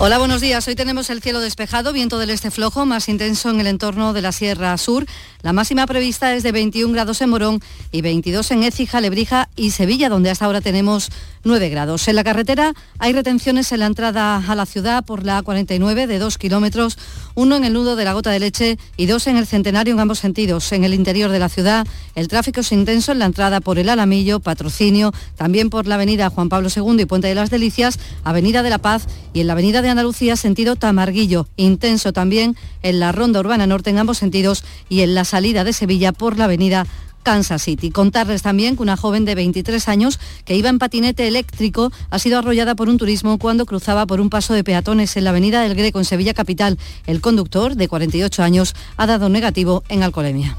[0.00, 0.68] Hola, buenos días.
[0.68, 4.22] Hoy tenemos el cielo despejado, viento del este flojo, más intenso en el entorno de
[4.22, 5.04] la Sierra Sur.
[5.42, 9.72] La máxima prevista es de 21 grados en Morón y 22 en Écija, Lebrija y
[9.72, 11.10] Sevilla, donde hasta ahora tenemos
[11.42, 12.06] 9 grados.
[12.06, 16.18] En la carretera hay retenciones en la entrada a la ciudad por la 49 de
[16.20, 16.96] 2 kilómetros,
[17.34, 20.00] uno en el nudo de la Gota de Leche y dos en el Centenario en
[20.00, 20.70] ambos sentidos.
[20.72, 23.88] En el interior de la ciudad el tráfico es intenso en la entrada por el
[23.88, 28.62] Alamillo, Patrocinio, también por la avenida Juan Pablo II y Puente de las Delicias, Avenida
[28.62, 31.48] de la Paz y en la avenida de Andalucía sentido Tamarguillo.
[31.56, 35.72] Intenso también en la Ronda Urbana Norte en ambos sentidos y en la salida de
[35.72, 36.86] Sevilla por la avenida
[37.22, 37.90] Kansas City.
[37.90, 42.38] Contarles también que una joven de 23 años que iba en patinete eléctrico ha sido
[42.38, 45.74] arrollada por un turismo cuando cruzaba por un paso de peatones en la avenida del
[45.74, 46.78] Greco en Sevilla Capital.
[47.06, 50.58] El conductor, de 48 años, ha dado negativo en alcoholemia.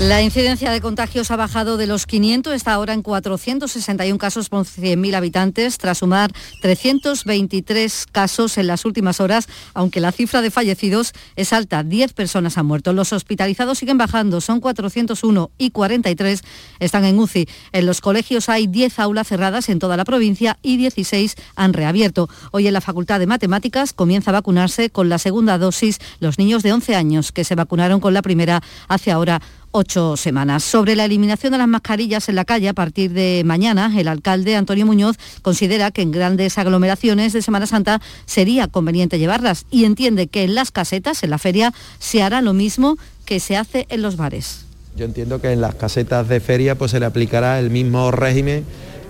[0.00, 4.66] La incidencia de contagios ha bajado de los 500, está ahora en 461 casos por
[4.66, 11.12] 100.000 habitantes, tras sumar 323 casos en las últimas horas, aunque la cifra de fallecidos
[11.36, 12.92] es alta, 10 personas han muerto.
[12.92, 16.42] Los hospitalizados siguen bajando, son 401 y 43
[16.80, 17.48] están en UCI.
[17.70, 22.28] En los colegios hay 10 aulas cerradas en toda la provincia y 16 han reabierto.
[22.50, 26.64] Hoy en la Facultad de Matemáticas comienza a vacunarse con la segunda dosis los niños
[26.64, 29.40] de 11 años que se vacunaron con la primera hace ahora
[29.74, 30.62] ocho semanas.
[30.62, 34.54] Sobre la eliminación de las mascarillas en la calle a partir de mañana, el alcalde
[34.54, 40.28] Antonio Muñoz considera que en grandes aglomeraciones de Semana Santa sería conveniente llevarlas y entiende
[40.28, 44.00] que en las casetas, en la feria, se hará lo mismo que se hace en
[44.00, 44.64] los bares.
[44.96, 48.64] Yo entiendo que en las casetas de feria pues se le aplicará el mismo régimen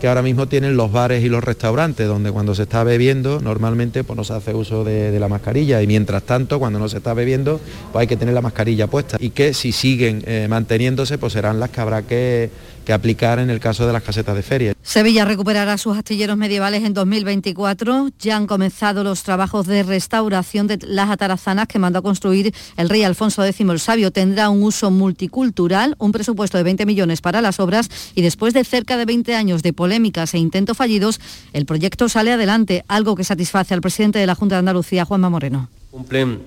[0.05, 4.05] que ahora mismo tienen los bares y los restaurantes, donde cuando se está bebiendo normalmente
[4.05, 5.81] pues no se hace uso de, la mascarilla.
[5.81, 7.59] Y mientras tanto cuando no se está bebiendo
[7.91, 9.17] pues hay que tener la mascarilla puesta.
[9.19, 12.51] Y que si siguen eh, manteniéndose pues serán las que habrá que,
[12.85, 14.75] que aplicar en el caso de las casetas de feria.
[14.83, 18.11] Sevilla recuperará sus astilleros medievales en 2024.
[18.19, 22.89] Ya han comenzado los trabajos de restauración de las atarazanas que mandó a construir el
[22.89, 24.11] rey Alfonso X el Sabio.
[24.11, 28.65] Tendrá un uso multicultural, un presupuesto de 20 millones para las obras y después de
[28.65, 31.21] cerca de 20 años de polémicas e intentos fallidos,
[31.53, 35.31] el proyecto sale adelante, algo que satisface al presidente de la Junta de Andalucía, Juanma
[35.31, 35.69] Moreno.
[35.91, 36.41] Cumplen,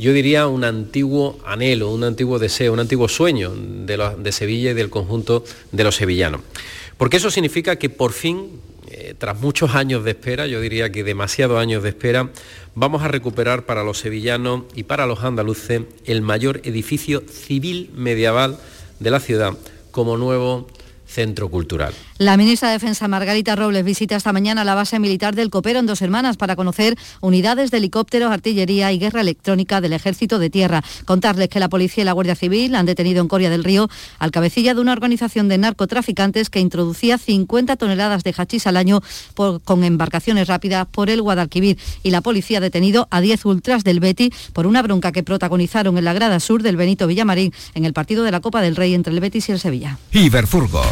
[0.00, 4.70] yo diría, un antiguo anhelo, un antiguo deseo, un antiguo sueño de, la- de Sevilla
[4.70, 6.40] y del conjunto de los sevillanos.
[6.96, 8.60] Porque eso significa que por fin,
[8.90, 12.30] eh, tras muchos años de espera, yo diría que demasiados años de espera,
[12.74, 18.58] vamos a recuperar para los sevillanos y para los andaluces el mayor edificio civil medieval
[18.98, 19.56] de la ciudad
[19.90, 20.66] como nuevo
[21.06, 21.94] centro cultural.
[22.20, 25.86] La ministra de Defensa Margarita Robles visita esta mañana la base militar del Copero en
[25.86, 30.84] Dos Hermanas para conocer unidades de helicópteros, artillería y guerra electrónica del Ejército de Tierra.
[31.06, 34.32] Contarles que la policía y la Guardia Civil han detenido en Coria del Río al
[34.32, 39.00] cabecilla de una organización de narcotraficantes que introducía 50 toneladas de hachís al año
[39.64, 41.78] con embarcaciones rápidas por el Guadalquivir.
[42.02, 45.96] Y la policía ha detenido a 10 ultras del Betty por una bronca que protagonizaron
[45.96, 48.92] en la grada sur del Benito Villamarín en el partido de la Copa del Rey
[48.92, 49.96] entre el Betis y el Sevilla.
[50.12, 50.82] Iberfurgo.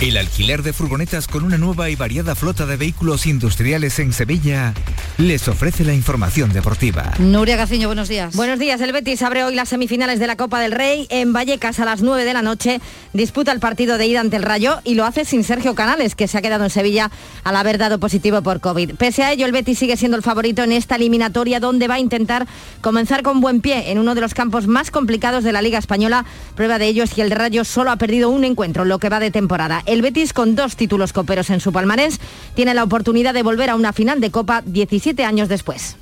[0.00, 4.72] El alquiler de furgonetas con una nueva y variada flota de vehículos industriales en Sevilla
[5.18, 7.12] les ofrece la información deportiva.
[7.18, 8.34] Nuria Gaciño, buenos días.
[8.34, 8.80] Buenos días.
[8.80, 12.00] El Betis abre hoy las semifinales de la Copa del Rey en Vallecas a las
[12.00, 12.80] 9 de la noche.
[13.12, 16.28] Disputa el partido de ida ante el Rayo y lo hace sin Sergio Canales, que
[16.28, 17.10] se ha quedado en Sevilla
[17.44, 18.94] al haber dado positivo por COVID.
[18.94, 22.00] Pese a ello, el Betis sigue siendo el favorito en esta eliminatoria donde va a
[22.00, 22.46] intentar
[22.80, 26.24] comenzar con buen pie en uno de los campos más complicados de la Liga Española.
[26.54, 29.20] Prueba de ello es que el Rayo solo ha perdido un encuentro, lo que va
[29.20, 29.82] de temporada.
[29.90, 32.20] El Betis, con dos títulos coperos en su palmarés,
[32.54, 35.96] tiene la oportunidad de volver a una final de Copa 17 años después.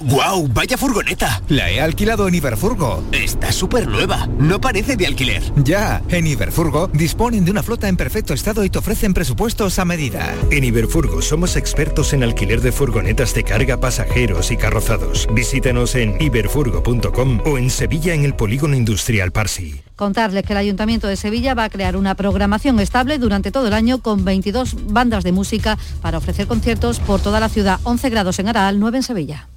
[0.00, 0.48] ¡Guau!
[0.48, 1.42] ¡Vaya furgoneta!
[1.48, 3.02] La he alquilado en Iberfurgo.
[3.10, 4.28] Está súper nueva.
[4.38, 5.42] No parece de alquiler.
[5.64, 9.84] Ya, en Iberfurgo disponen de una flota en perfecto estado y te ofrecen presupuestos a
[9.84, 10.34] medida.
[10.50, 15.26] En Iberfurgo somos expertos en alquiler de furgonetas de carga, pasajeros y carrozados.
[15.32, 19.80] Visítanos en iberfurgo.com o en Sevilla en el Polígono Industrial Parsi.
[19.96, 23.72] Contarles que el Ayuntamiento de Sevilla va a crear una programación estable durante todo el
[23.72, 27.80] año con 22 bandas de música para ofrecer conciertos por toda la ciudad.
[27.82, 29.48] 11 grados en Araal, 9 en Sevilla.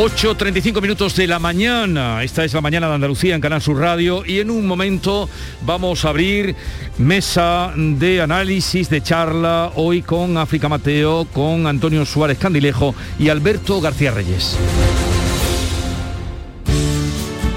[0.00, 2.24] 8.35 minutos de la mañana.
[2.24, 5.28] Esta es la mañana de Andalucía en Canal Sur Radio y en un momento
[5.60, 6.56] vamos a abrir
[6.96, 13.82] mesa de análisis, de charla, hoy con África Mateo, con Antonio Suárez Candilejo y Alberto
[13.82, 14.56] García Reyes.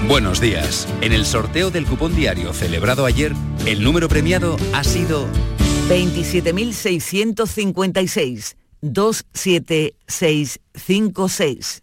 [0.06, 0.86] Buenos días.
[1.00, 3.32] En el sorteo del cupón diario celebrado ayer,
[3.64, 5.26] el número premiado ha sido
[5.88, 11.82] 27.656 27656.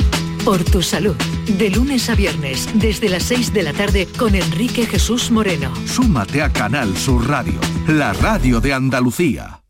[0.46, 1.16] Por tu salud.
[1.58, 5.74] De lunes a viernes, desde las 6 de la tarde, con Enrique Jesús Moreno.
[5.88, 9.64] Súmate a Canal Sur Radio, la radio de Andalucía.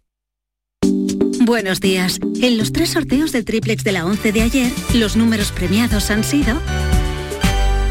[1.46, 2.20] Buenos días.
[2.42, 6.26] En los tres sorteos del triplex de la 11 de ayer, los números premiados han
[6.26, 6.60] sido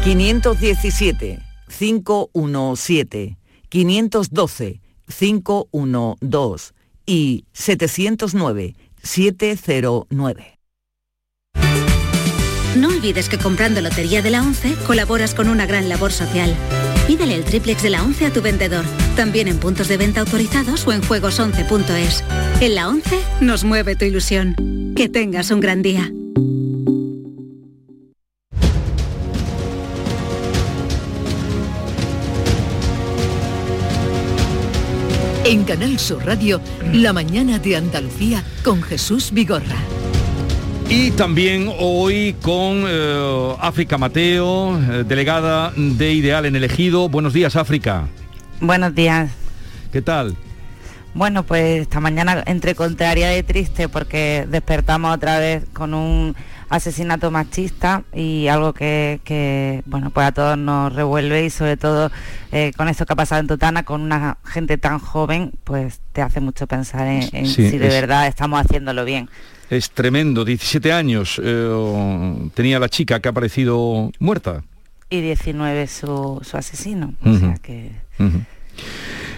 [0.03, 1.39] 517
[1.79, 3.37] 517
[3.69, 6.73] 512 512
[7.07, 10.55] y 709 709.
[12.75, 16.53] No olvides que comprando Lotería de la 11 colaboras con una gran labor social.
[17.07, 18.83] Pídele el triplex de la 11 a tu vendedor,
[19.15, 22.23] también en puntos de venta autorizados o en juegos11.es.
[22.59, 24.55] En la 11 nos mueve tu ilusión.
[24.93, 26.11] Que tengas un gran día.
[35.45, 36.59] En Canal Sur Radio,
[36.91, 39.77] la mañana de Andalucía con Jesús Vigorra.
[40.87, 47.09] Y también hoy con eh, África Mateo, eh, delegada de Ideal en el Ejido.
[47.09, 48.07] Buenos días, África.
[48.61, 49.31] Buenos días.
[49.91, 50.35] ¿Qué tal?
[51.15, 56.35] Bueno, pues esta mañana entre contraria y triste porque despertamos otra vez con un
[56.69, 62.11] asesinato machista y algo que, bueno, pues a todos nos revuelve y sobre todo
[62.51, 66.21] eh, con esto que ha pasado en Totana, con una gente tan joven, pues te
[66.21, 69.29] hace mucho pensar en, si de verdad estamos haciéndolo bien.
[69.69, 74.63] Es tremendo, 17 años eh, tenía la chica que ha aparecido muerta.
[75.09, 77.13] Y 19 su, su asesino.
[77.23, 77.91] o sea que...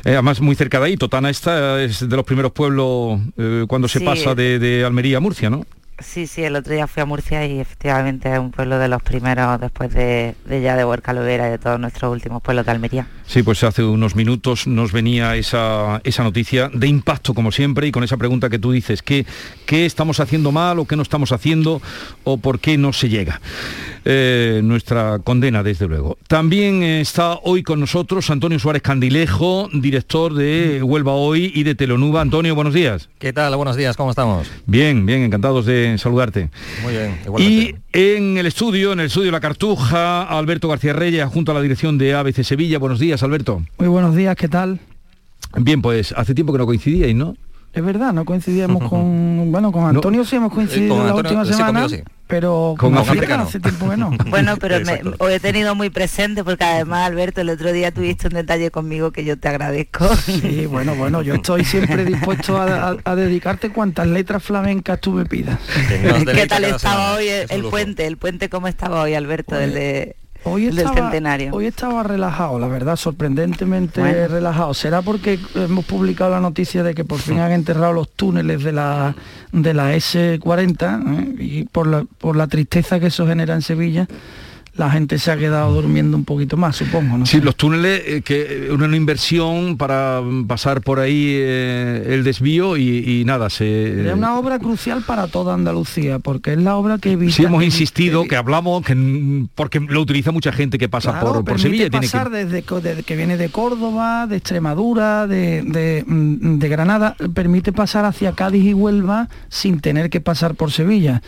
[0.06, 3.20] Eh, además muy cerca de ahí, Totana está, es de los primeros pueblos
[3.68, 5.66] cuando se pasa de, de, Almería a Murcia, ¿no?
[6.00, 9.02] Sí, sí, el otro día fui a Murcia y efectivamente es un pueblo de los
[9.02, 13.08] primeros después de, ya de Huerca Lovera y de todos nuestros últimos pueblos de Almería.
[13.26, 17.92] Sí, pues hace unos minutos nos venía esa, esa noticia de impacto como siempre y
[17.92, 19.26] con esa pregunta que tú dices, ¿qué,
[19.66, 21.82] ¿qué estamos haciendo mal o qué no estamos haciendo
[22.24, 23.42] o por qué no se llega?
[24.06, 26.18] Eh, nuestra condena, desde luego.
[26.28, 32.22] También está hoy con nosotros Antonio Suárez Candilejo, director de Huelva Hoy y de Telonuba.
[32.22, 33.10] Antonio, buenos días.
[33.20, 33.56] ¿Qué tal?
[33.56, 34.48] Buenos días, ¿cómo estamos?
[34.66, 36.50] Bien, bien, encantados de saludarte.
[36.84, 37.20] Muy bien.
[37.40, 41.62] Y en el estudio, en el estudio La Cartuja, Alberto García Reyes, junto a la
[41.62, 42.80] dirección de ABC Sevilla.
[42.80, 43.64] Buenos días, Alberto.
[43.78, 44.80] Muy buenos días, ¿qué tal?
[45.56, 47.36] Bien, pues hace tiempo que no coincidíais, ¿no?
[47.78, 49.52] Es verdad, no coincidíamos con...
[49.52, 51.88] Bueno, con Antonio sí hemos coincidido la última semana
[52.28, 54.12] pero con África hace tiempo que no.
[54.30, 58.28] bueno, pero me, os he tenido muy presente porque además, Alberto, el otro día tuviste
[58.28, 60.14] un detalle conmigo que yo te agradezco.
[60.18, 65.58] Sí, bueno, bueno, yo estoy siempre dispuesto a, dedicarte cuantas letras flamencas tú me pidas.
[66.34, 68.06] ¿Qué tal estaba hoy el, puente?
[68.06, 71.54] ¿El puente cómo estaba hoy, Alberto, de Hoy estaba, centenario.
[71.54, 74.74] Hoy estaba relajado, la verdad, sorprendentemente relajado.
[74.74, 78.72] ¿Será porque hemos publicado la noticia de que por fin han enterrado los túneles de
[78.72, 79.16] la,
[79.52, 81.44] de la S40 ¿eh?
[81.44, 84.08] y por la, por la tristeza que eso genera en Sevilla?
[84.78, 87.18] La gente se ha quedado durmiendo un poquito más, supongo.
[87.18, 87.26] ¿no?
[87.26, 93.24] Sí, los túneles, eh, que una inversión para pasar por ahí eh, el desvío y,
[93.26, 94.08] nada, se...
[94.08, 97.34] Es una obra crucial para toda Andalucía, porque es la obra que evita...
[97.34, 101.60] Sí, hemos insistido, que, hablamos, que porque lo utiliza mucha gente que pasa por, por
[101.60, 101.90] Sevilla.
[101.90, 102.46] pasar que...
[102.46, 108.06] Desde, desde, que viene de Córdoba, de Extremadura, de, de, mm, de Granada, permite pasar
[108.06, 111.22] hacia Cádiz y Huelva sin tener que pasar por Sevilla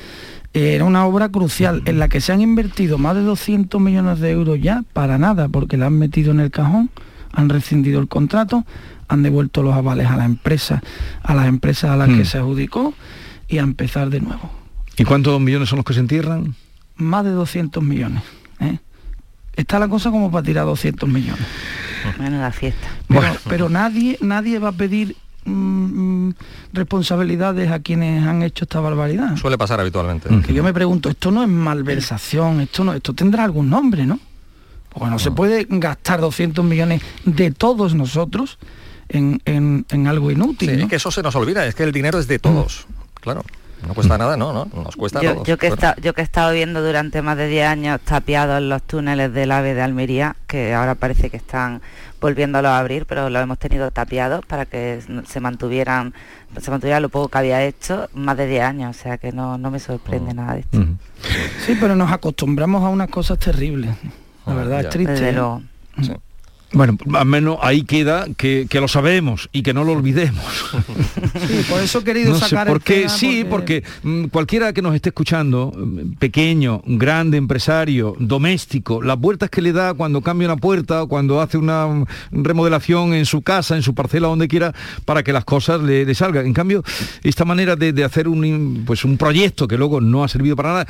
[0.54, 4.32] era una obra crucial en la que se han invertido más de 200 millones de
[4.32, 6.90] euros ya para nada, porque la han metido en el cajón,
[7.32, 8.66] han rescindido el contrato,
[9.08, 10.82] han devuelto los avales a la empresa,
[11.22, 12.26] a las empresas a las que hmm.
[12.26, 12.94] se adjudicó
[13.48, 14.52] y a empezar de nuevo.
[14.98, 16.56] ¿Y cuántos millones son los que se entierran?
[16.96, 18.22] Más de 200 millones.
[18.60, 18.80] ¿eh?
[19.56, 21.46] Está la cosa como para tirar 200 millones.
[22.18, 22.88] Bueno, la fiesta.
[23.08, 25.16] Bueno, pero nadie, nadie va a pedir
[25.50, 26.36] Mm, mm,
[26.74, 29.36] responsabilidades a quienes han hecho esta barbaridad.
[29.38, 30.30] Suele pasar habitualmente.
[30.46, 34.20] Que yo me pregunto, esto no es malversación, esto no, esto tendrá algún nombre, ¿no?
[34.90, 38.58] Porque no, se puede gastar 200 millones de todos nosotros
[39.08, 40.82] en, algo inútil.
[40.82, 42.86] Sí, que eso se nos olvida, es que el dinero es de todos,
[43.22, 43.44] claro.
[43.88, 46.84] No cuesta nada, no, no, nos cuesta yo, Yo que, yo que he estado viendo
[46.84, 51.30] durante más de 10 años tapiados los túneles del AVE de Almería, que ahora parece
[51.30, 51.82] que están
[52.20, 56.14] volviéndolo a abrir, pero lo hemos tenido tapiados para que se mantuvieran,
[56.60, 59.58] se mantuviera lo poco que había hecho más de 10 años, o sea que no,
[59.58, 60.38] me sorprende mm.
[60.38, 60.86] nada de esto.
[61.66, 63.96] Sí, pero nos acostumbramos a unas cosas terribles.
[64.46, 65.30] La ah, verdad es triste.
[65.30, 66.20] ¿eh?
[66.72, 70.44] Bueno, al menos ahí queda que, lo sabemos y que no lo olvidemos.
[71.48, 73.84] Sí, por eso he querido sacar porque, Sí, porque...
[74.04, 79.74] Mm, cualquiera que nos esté escuchando, mm, pequeño, grande, empresario, doméstico, las vueltas que le
[79.74, 83.82] da cuando cambia una puerta o cuando hace una mm, remodelación en su casa, en
[83.82, 84.74] su parcela, donde quiera,
[85.06, 86.46] para que las cosas le, salgan.
[86.46, 86.84] En cambio,
[87.24, 90.88] esta manera de, hacer un, pues un proyecto que luego no ha servido para nada,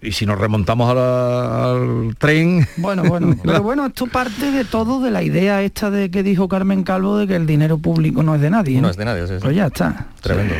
[0.00, 2.66] y si nos remontamos al tren...
[2.76, 6.48] Bueno, bueno, pero bueno, esto parte de todo de la idea esta de que dijo
[6.48, 8.80] Carmen Calvo de que el dinero público no es de nadie.
[8.80, 10.06] No, es de nadie, sí, Pues ya está.
[10.20, 10.54] Tremendo.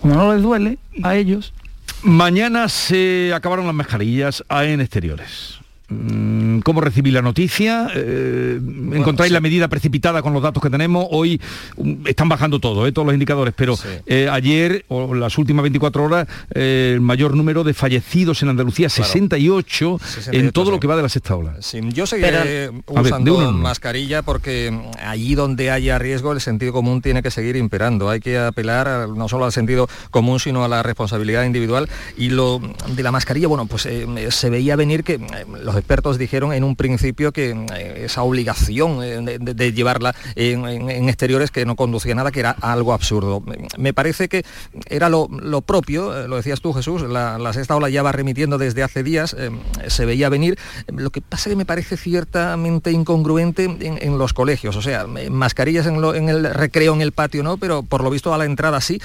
[0.00, 1.52] Como no les duele a ellos.
[2.02, 5.59] Mañana se acabaron las mascarillas en exteriores.
[5.90, 7.88] Mm, ¿Cómo recibí la noticia?
[7.94, 8.60] Eh,
[8.92, 11.06] ¿Encontráis la medida precipitada con los datos que tenemos?
[11.10, 11.40] Hoy
[11.76, 13.74] mm, están bajando todo, eh, todos los indicadores, pero
[14.06, 20.00] eh, ayer o las últimas 24 horas el mayor número de fallecidos en Andalucía, 68,
[20.30, 21.56] en todo lo que va de la sexta ola.
[21.92, 24.72] yo seguiré usando mascarilla porque
[25.04, 28.08] allí donde haya riesgo el sentido común tiene que seguir imperando.
[28.08, 31.88] Hay que apelar no solo al sentido común, sino a la responsabilidad individual.
[32.16, 33.88] Y lo de la mascarilla, bueno, pues
[34.28, 35.18] se veía venir que
[35.62, 41.50] los expertos dijeron en un principio que eh, esa obligación eh, de, llevarla en, exteriores
[41.50, 43.42] que no conducía nada, que era algo absurdo.
[43.76, 44.44] Me parece que
[44.86, 45.28] era lo,
[45.62, 49.36] propio, lo decías tú Jesús, la, sexta ola ya va remitiendo desde hace días,
[49.88, 50.58] se veía venir.
[50.88, 56.04] Lo que pasa que me parece ciertamente incongruente en, los colegios, o sea, mascarillas en,
[56.04, 57.56] en, el recreo, en el patio, ¿no?
[57.56, 59.00] Pero por lo visto a la entrada sí.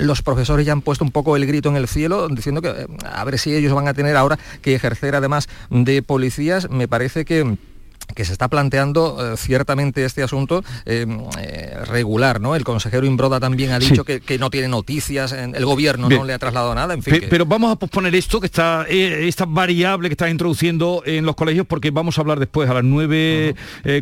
[0.00, 3.24] los profesores ya han puesto un poco el grito en el cielo diciendo que a
[3.24, 7.56] ver si ellos van a tener ahora que ejercer además de policías, me parece que
[8.14, 11.06] que se está planteando eh, ciertamente este asunto eh,
[11.40, 12.56] eh, regular, ¿no?
[12.56, 16.38] El consejero Imbroda también ha dicho que, no tiene noticias, el gobierno no le ha
[16.38, 17.22] trasladado nada, en fin.
[17.28, 21.66] Pero vamos a posponer esto, que está esta variable que está introduciendo en los colegios,
[21.66, 23.54] porque vamos a hablar después a las 9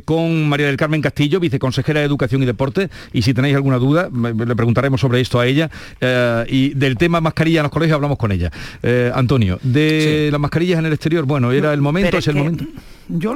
[0.05, 4.11] con María del Carmen Castillo, viceconsejera de Educación y Deporte, y si tenéis alguna duda,
[4.13, 5.71] le preguntaremos sobre esto a ella.
[6.49, 8.51] y del tema mascarilla en los colegios hablamos con ella.
[9.15, 12.65] Antonio, de las mascarillas en el exterior, bueno, era el momento, es el momento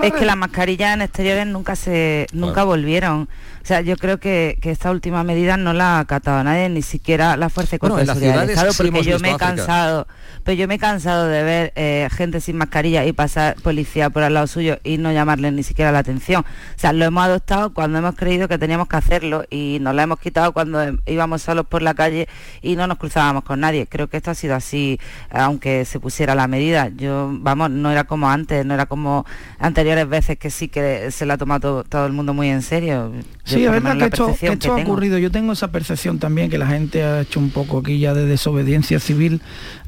[0.02, 3.28] es que las mascarillas en exteriores nunca se nunca volvieron.
[3.62, 7.36] O sea, yo creo que, esta última medida no la ha acatado nadie, ni siquiera
[7.36, 8.04] la Fuerza de bueno, de
[8.52, 10.06] Estado, porque yo me he cansado,
[10.44, 14.22] pero yo me he cansado de ver eh, gente sin mascarilla y pasar policía por
[14.22, 16.42] al lado suyo y no llamarle ni siquiera la atención.
[16.42, 20.04] O sea, lo hemos adoptado cuando hemos creído que teníamos que hacerlo y nos la
[20.04, 22.28] hemos quitado cuando íbamos solos por la calle
[22.62, 23.86] y no nos cruzábamos con nadie.
[23.86, 24.98] Creo que esto ha sido así,
[25.30, 26.88] aunque se pusiera la medida.
[26.88, 29.26] Yo, vamos, no era como antes, no era como
[29.58, 33.12] anteriores veces que sí que se la ha tomado todo, el mundo muy en serio.
[33.54, 35.18] Sí, es verdad que esto, ha ocurrido.
[35.18, 38.26] Yo tengo esa percepción también que la gente ha hecho un poco aquí ya de
[38.26, 39.40] desobediencia civil.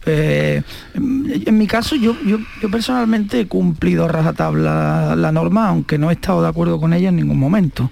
[0.05, 0.63] Eh,
[0.95, 2.39] en mi caso, yo, yo,
[2.71, 7.09] personalmente he cumplido a rajatabla la norma, aunque no he estado de acuerdo con ella
[7.11, 7.91] en ningún momento.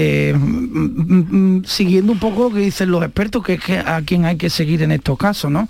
[0.00, 0.32] Eh,
[1.64, 4.82] siguiendo un poco lo que dicen los expertos, que es a quien hay que seguir
[4.82, 5.68] en estos casos, ¿no?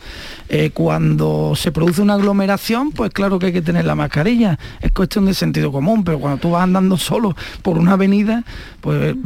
[0.51, 4.93] Eh, cuando se produce una aglomeración, pues claro que hay que tener la mascarilla, es
[4.93, 8.45] cuestión de sentido común, pero cuando tú vas andando solo por una avenida,
[8.83, 9.17] pues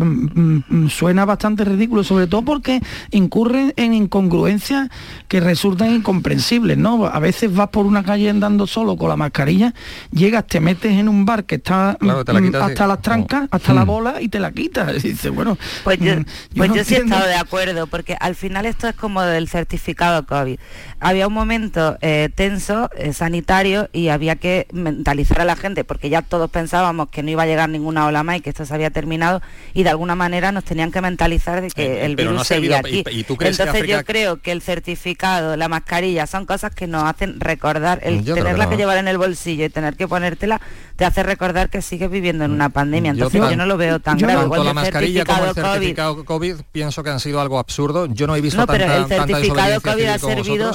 [0.88, 4.88] suena bastante ridículo, sobre todo porque incurren en incongruencias
[5.26, 7.06] que resultan incomprensibles, ¿no?
[7.06, 9.74] A veces vas por una calle andando solo con la mascarilla,
[10.10, 14.28] llegas, te metes en un bar que está hasta las trancas, hasta la bola y
[14.28, 15.02] te la quitas
[15.34, 16.24] bueno, pues yo, mm,
[16.56, 20.58] pues sí he estado de acuerdo, porque al final esto es como del certificado COVID.
[21.00, 26.08] Había un momento eh, tenso, eh, sanitario, y había que mentalizar a la gente, porque
[26.10, 28.74] ya todos pensábamos que no iba a llegar ninguna ola más y que esto se
[28.74, 29.42] había terminado,
[29.74, 33.04] y de alguna manera nos tenían que mentalizar de que eh, el virus seguía aquí.
[33.06, 38.24] Entonces yo creo que el certificado, la mascarilla, son cosas que nos hacen recordar, el
[38.24, 40.60] tenerla que, llevar en el bolsillo y tener que ponértela,
[40.96, 43.12] te hace recordar que sigues viviendo en una pandemia.
[43.12, 46.56] Entonces yo, no lo veo tan grave mascarilla como el certificado COVID.
[46.72, 48.06] pienso que han sido algo absurdo.
[48.06, 50.72] Yo no he visto no, pero el certificado COVID ha servido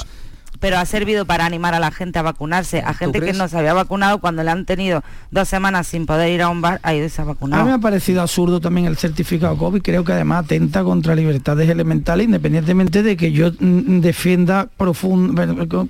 [0.60, 3.58] pero ha servido para animar a la gente a vacunarse, a gente que no se
[3.58, 6.94] había vacunado cuando le han tenido dos semanas sin poder ir a un bar, ha
[6.94, 7.62] ido y se ha vacunado.
[7.62, 11.14] A mí me ha parecido absurdo también el certificado COVID, creo que además atenta contra
[11.14, 14.68] libertades elementales, independientemente de que yo mm, defienda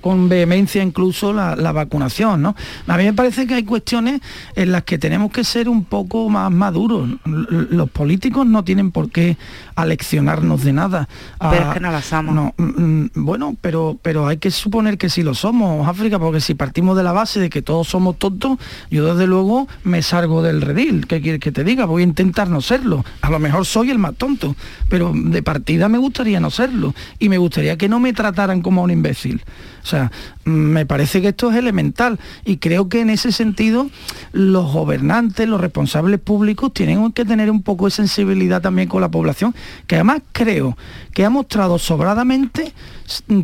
[0.01, 2.41] con vehemencia incluso la, vacunación.
[2.41, 2.55] ¿no?
[2.87, 4.21] A mí me parece que hay cuestiones
[4.55, 7.09] en las que tenemos que ser un poco más maduros.
[7.25, 9.37] Los políticos no tienen por qué
[9.75, 11.07] aleccionarnos de nada.
[11.39, 15.09] Pero es que no las No, mm, mm, bueno, pero, pero hay que suponer que
[15.09, 18.57] sí lo somos, África, porque si partimos de la base de que todos somos tontos,
[18.91, 21.07] yo desde luego me salgo del redil.
[21.07, 21.85] ¿Qué quieres que te diga?
[21.85, 23.03] Voy a intentar no serlo.
[23.21, 24.55] A lo mejor soy el más tonto,
[24.89, 26.93] pero de partida me gustaría no serlo.
[27.17, 29.41] Y me gustaría que no me trataran como un imbécil.
[29.81, 30.11] O sea,
[30.43, 33.89] me parece que esto es elemental y creo que en ese sentido
[34.31, 39.09] los gobernantes, los responsables públicos tienen que tener un poco de sensibilidad también con la
[39.09, 39.55] población,
[39.87, 40.77] que además creo
[41.13, 42.73] que ha mostrado sobradamente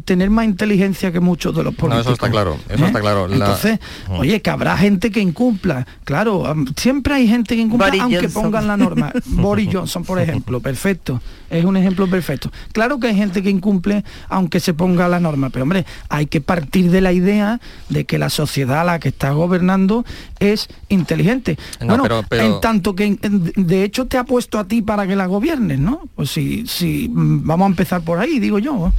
[0.03, 2.05] tener más inteligencia que muchos de los políticos.
[2.05, 3.27] eso está claro, eso está claro.
[3.31, 3.79] Entonces,
[4.09, 5.85] oye, que habrá gente que incumpla.
[6.03, 9.11] Claro, siempre hay gente que incumpla, aunque pongan la norma.
[9.25, 11.21] Boris Johnson, por ejemplo, perfecto.
[11.49, 12.51] Es un ejemplo perfecto.
[12.71, 16.41] Claro que hay gente que incumple, aunque se ponga la norma, pero hombre, hay que
[16.41, 20.05] partir de la idea de que la sociedad a la que está gobernando
[20.39, 21.57] es inteligente.
[21.79, 25.79] bueno, en tanto que de hecho te ha puesto a ti para que la gobiernes,
[25.79, 26.01] ¿no?
[26.15, 28.91] Pues si, si mm, vamos a empezar por ahí, digo yo.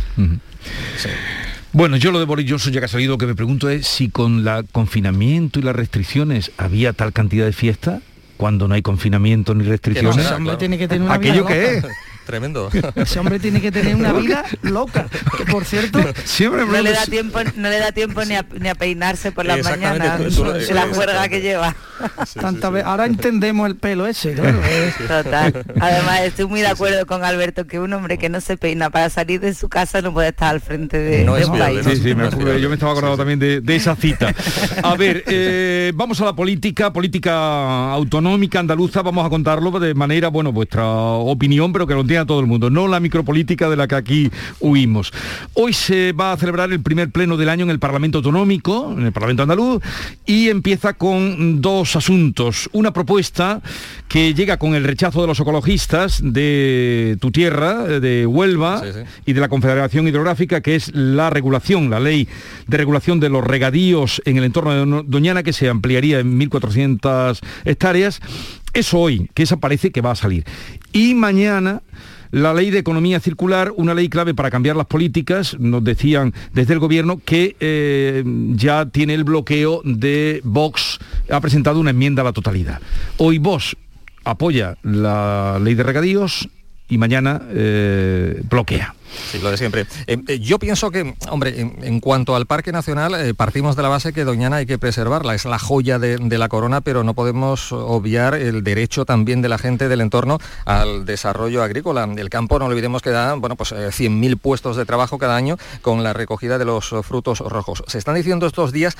[1.76, 3.86] Bueno, yo lo de Boris Johnson ya que ha salido, lo que me pregunto es
[3.86, 8.00] si con el confinamiento y las restricciones había tal cantidad de fiestas
[8.38, 10.26] cuando no hay confinamiento ni restricciones.
[10.56, 11.84] tiene que tener una ¿Aquello que es?
[12.26, 12.68] Tremendo.
[12.96, 15.06] Ese hombre tiene que tener una vida loca.
[15.38, 18.68] Que por cierto, Siempre No le da tiempo, no le da tiempo ni a, ni
[18.68, 20.28] a peinarse por la Exactamente, mañana.
[20.34, 21.74] tú- la juerga que lleva.
[22.38, 24.60] tanta vez- ahora entendemos el pelo ese, claro.
[24.68, 24.92] eh.
[25.06, 25.64] Total.
[25.80, 29.08] Además, estoy muy de acuerdo con Alberto que un hombre que no se peina para
[29.08, 31.74] salir de su casa no puede estar al frente de, No de es un viable,
[31.74, 31.86] país.
[31.86, 34.34] no Sí, sí, me acuerdo, yo me estaba acordando también de, de esa cita.
[34.82, 40.28] A ver, eh, vamos a la política, política autonómica andaluza, vamos a contarlo de manera,
[40.28, 43.86] bueno, vuestra opinión, pero que lo entienda todo el mundo, no la micropolítica de la
[43.86, 45.12] que aquí huimos.
[45.54, 49.04] Hoy se va a celebrar el primer pleno del año en el Parlamento Autonómico, en
[49.06, 49.82] el Parlamento Andaluz,
[50.24, 52.68] y empieza con dos asuntos.
[52.72, 53.60] Una propuesta
[54.08, 59.00] que llega con el rechazo de los ecologistas de tu tierra, de Huelva, Sí, sí.
[59.26, 62.28] y de la Confederación Hidrográfica, que es la regulación, la ley
[62.66, 66.38] de regulación de los regadíos en el entorno de Do- Doñana, que se ampliaría en
[66.38, 68.20] 1.400 hectáreas.
[68.76, 70.44] Eso hoy, que esa parece que va a salir.
[70.92, 71.82] Y mañana...
[72.32, 76.74] La ley de economía circular, una ley clave para cambiar las políticas, nos decían desde
[76.74, 78.24] el gobierno que eh,
[78.54, 80.98] ya tiene el bloqueo de Vox,
[81.30, 82.80] ha presentado una enmienda a la totalidad.
[83.18, 83.76] Hoy Vox
[84.24, 86.48] apoya la ley de regadíos
[86.88, 88.95] y mañana eh, bloquea.
[89.30, 89.86] Sí, lo de siempre.
[90.06, 93.88] Eh, eh, yo pienso que, hombre, en, cuanto al Parque Nacional, eh, partimos de la
[93.88, 97.72] base que Doñana hay que preservarla, es la joya de, la corona, pero no podemos
[97.72, 102.04] obviar el derecho también de la gente del entorno al desarrollo agrícola.
[102.16, 105.56] El campo, no olvidemos que da, bueno, pues eh, 100.000 puestos de trabajo cada año
[105.80, 107.82] con la recogida de los frutos rojos.
[107.86, 108.96] Se están diciendo estos días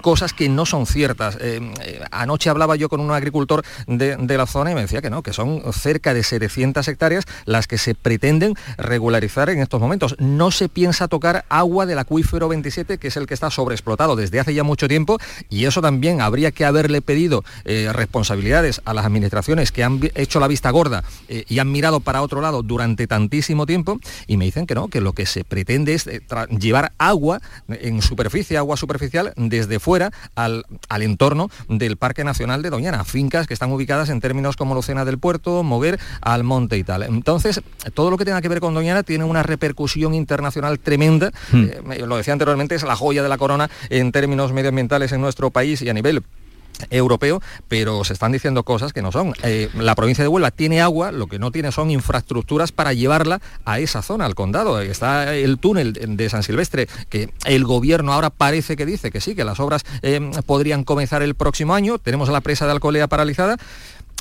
[0.00, 1.38] cosas que no son ciertas.
[2.10, 5.22] Anoche hablaba yo con un agricultor de, de la zona y me decía que no,
[5.22, 8.54] que son cerca de 700 hectáreas las que se pretenden
[9.16, 10.14] en estos momentos.
[10.18, 14.40] No se piensa tocar agua del acuífero 27, que es el que está sobreexplotado desde
[14.40, 19.04] hace ya mucho tiempo, y eso también habría que haberle pedido eh, responsabilidades a las
[19.06, 23.06] administraciones que han hecho la vista gorda eh, y han mirado para otro lado durante
[23.06, 26.20] tantísimo tiempo, y me dicen que no, que lo que se pretende es eh,
[26.58, 32.70] llevar agua en superficie, agua superficial, desde fuera al, al entorno del Parque Nacional de
[32.70, 37.02] Doñana, fincas que están ubicadas en términos como Lucena del Puerto, Moguer, Almonte y tal.
[37.02, 37.62] Entonces,
[37.94, 41.32] todo lo que tenga que ver con Doñana tiene una repercusión internacional tremenda.
[41.50, 41.68] Hmm.
[41.92, 45.50] Eh, lo decía anteriormente, es la joya de la corona en términos medioambientales en nuestro
[45.50, 46.22] país y a nivel
[46.90, 49.34] europeo, pero se están diciendo cosas que no son.
[49.42, 53.40] Eh, la provincia de Huelva tiene agua, lo que no tiene son infraestructuras para llevarla
[53.64, 54.80] a esa zona, al condado.
[54.80, 59.34] Está el túnel de San Silvestre, que el gobierno ahora parece que dice que sí,
[59.34, 61.98] que las obras eh, podrían comenzar el próximo año.
[61.98, 63.56] Tenemos la presa de Alcolea paralizada.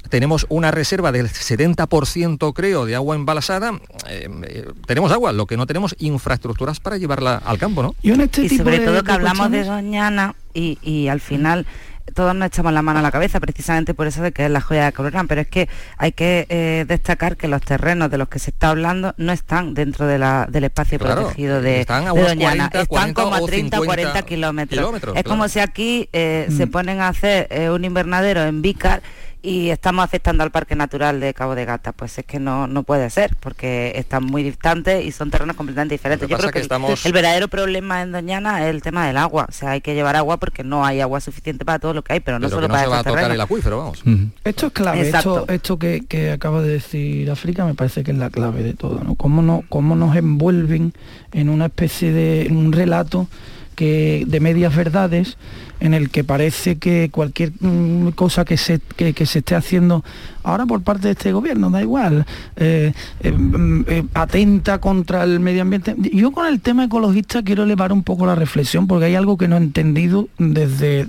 [0.09, 3.71] Tenemos una reserva del 70% creo de agua embalsada.
[4.09, 7.95] Eh, eh, tenemos agua, lo que no tenemos infraestructuras para llevarla al campo, ¿no?
[8.03, 11.19] En este y tipo sobre de- todo de que hablamos de Doñana y, y al
[11.19, 11.65] final
[12.13, 14.61] todos nos echamos la mano a la cabeza precisamente por eso de que es la
[14.61, 18.29] joya de corona, pero es que hay que eh, destacar que los terrenos de los
[18.29, 22.07] que se está hablando no están dentro de la- del espacio Claro, protegido de, están
[22.07, 24.79] a de Doñana, 40, están 40 como a o 30 o 40 50 kilómetros.
[24.79, 26.57] kilómetros, es como si aquí eh, Mm.
[26.57, 29.01] se ponen a hacer eh, un invernadero en Vícar
[29.45, 31.91] y estamos afectando al Parque Natural de Cabo de Gata.
[31.91, 35.93] Pues es que no, no puede ser, porque están muy distantes y son terrenos completamente
[35.95, 36.23] diferentes.
[36.23, 38.81] Lo que Yo pasa creo que, que estamos- el verdadero problema en Doñana es el
[38.81, 39.45] tema del agua.
[39.47, 42.13] O sea, hay que llevar agua porque no hay agua suficiente para todo lo que
[42.13, 43.35] hay, pero no Pero solo que no para se va a estos tocar terrenos.
[43.35, 44.03] el acuífero, vamos.
[44.43, 45.39] Esto es clave, Exacto.
[45.41, 48.73] esto, esto que, que acaba de decir África me parece que es la clave de
[48.73, 49.15] todo, ¿no?
[49.15, 50.93] Cómo, no, cómo nos envuelven
[51.33, 53.27] en una especie de en un relato
[53.75, 55.37] que de medias verdades
[55.79, 60.03] en el que parece que cualquier mm, cosa que se, que, se esté haciendo
[60.43, 65.39] ahora por parte de este gobierno, da igual, eh, eh, mm, eh, atenta contra el
[65.39, 65.95] medio ambiente.
[66.13, 69.47] Yo con el tema ecologista quiero elevar un poco la reflexión porque hay algo que
[69.47, 71.07] no he entendido desde,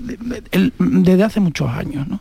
[0.78, 2.20] desde hace muchos años, ¿no?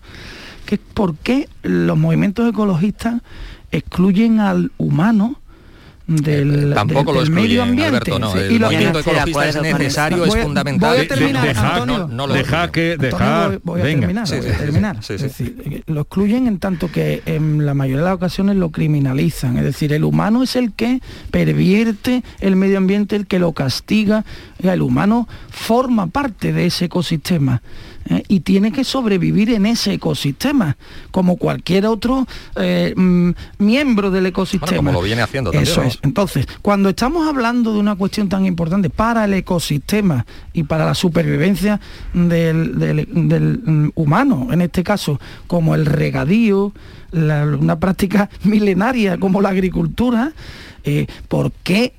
[0.65, 3.21] que es por qué los movimientos ecologistas
[3.71, 5.39] excluyen al humano
[6.07, 7.87] del, Eh, tampoco del- lo del medio ambiente.
[7.87, 8.31] Alberto, no.
[8.31, 10.89] Sí, El y lo- movimiento ecologista es necesario, es fundamental.
[10.89, 11.97] voy a De- de- terminar, dejar- Antonio.
[11.97, 13.99] no, no lo Deja que, Antonio, deja, voy, voy a venga.
[14.01, 14.97] terminar, Sí, voy sí, a terminar.
[15.03, 15.27] sí, Es sí.
[15.27, 19.57] decir, lo excluyen en tanto que en la mayoría de las ocasiones lo criminalizan.
[19.57, 21.01] Es decir, el humano es el que
[21.31, 24.23] pervierte el medio ambiente, el que lo castiga.
[24.59, 27.61] El humano forma parte de ese ecosistema.
[28.09, 28.23] ¿Eh?
[28.27, 30.77] y tiene que sobrevivir en ese ecosistema,
[31.11, 34.67] como cualquier otro eh, mm, miembro del ecosistema.
[34.71, 35.99] Bueno, como lo viene haciendo también, Eso es.
[36.01, 40.93] Entonces, cuando estamos hablando de una cuestión tan importante para el ecosistema y para la
[40.95, 41.79] supervivencia
[42.13, 46.73] del, del- del, mm, humano, en este caso, como el regadío,
[47.11, 50.33] la- una práctica milenaria como la agricultura,
[50.83, 51.93] eh, ¿por qué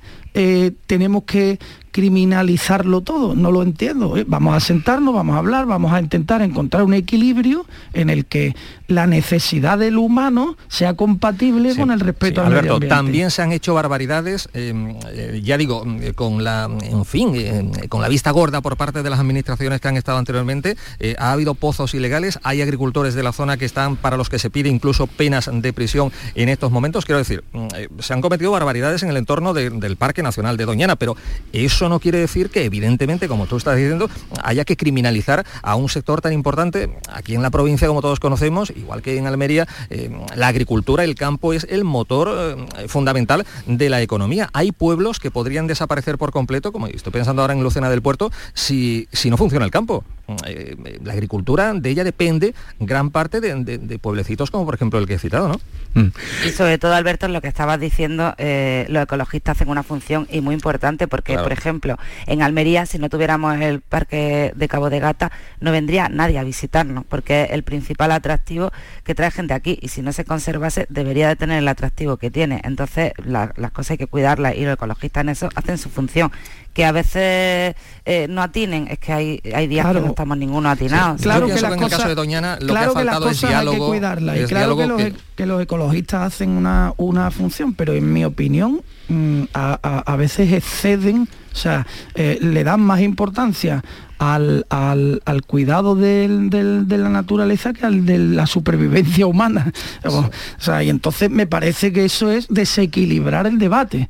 [0.85, 1.57] tenemos que,
[1.97, 4.17] criminalizarlo todo, no lo entiendo.
[4.17, 4.25] ¿eh?
[4.27, 8.55] Vamos a sentarnos, vamos a hablar, vamos a intentar encontrar un equilibrio en el que
[8.85, 12.95] la necesidad del humano sea compatible con el respeto al medio ambiente.
[12.95, 17.87] También se han hecho barbaridades, em, eh, ya digo, mm, con la, en fin, eh,
[17.89, 20.77] con la vista gorda por parte de las administraciones que han estado anteriormente.
[21.17, 24.49] ha habido pozos ilegales, hay agricultores de la zona que están para los que se
[24.51, 27.05] pide incluso penas de prisión en estos momentos.
[27.05, 27.67] Quiero decir, mm,
[27.99, 31.15] se han cometido barbaridades en el entorno del Parque Nacional de Doñana, pero
[31.53, 34.09] eso no quiere decir que evidentemente, como tú estás diciendo,
[34.43, 38.71] haya que criminalizar a un sector tan importante aquí en la provincia, como todos conocemos,
[38.75, 43.89] igual que en Almería, eh, la agricultura, el campo es el motor eh, fundamental de
[43.89, 44.49] la economía.
[44.53, 48.31] Hay pueblos que podrían desaparecer por completo, como estoy pensando ahora en Lucena del Puerto,
[48.53, 50.03] si, si no funciona el campo.
[50.45, 55.15] Eh, la agricultura, de ella depende gran parte de, pueblecitos como por ejemplo el que
[55.15, 55.59] he citado, ¿no?
[55.93, 56.11] Mm.
[56.45, 60.53] Y sobre todo, Alberto, lo que estabas diciendo, los ecologistas hacen una función y muy
[60.53, 65.31] importante porque, por ejemplo, en Almería, si no tuviéramos el parque de Cabo de Gata,
[65.59, 68.71] no vendría nadie a visitarnos, porque es el principal atractivo
[69.03, 72.31] que trae gente aquí y si no se conservase, debería de tener el atractivo que
[72.31, 72.61] tiene.
[72.63, 76.31] Entonces, las cosas hay que cuidarlas y los ecologistas en eso hacen su función
[76.77, 77.75] que a veces
[78.05, 81.19] eh, no atinen, es que hay, hay días que no estamos ninguno atinados.
[81.19, 83.73] claro que, en el caso de Doñana lo que ha faltado es diálogo.
[83.73, 85.47] Hay que cuidarla, y claro que los, e, que...
[85.47, 91.27] los, ecologistas hacen una, una función, pero en mi opinión mm, a, a, veces exceden,
[91.51, 93.83] o sea, eh, le dan más importancia
[94.19, 99.73] al, al, al cuidado del, del, de la naturaleza que al de la supervivencia humana.
[100.05, 104.09] O sea, y entonces me parece que eso es desequilibrar el debate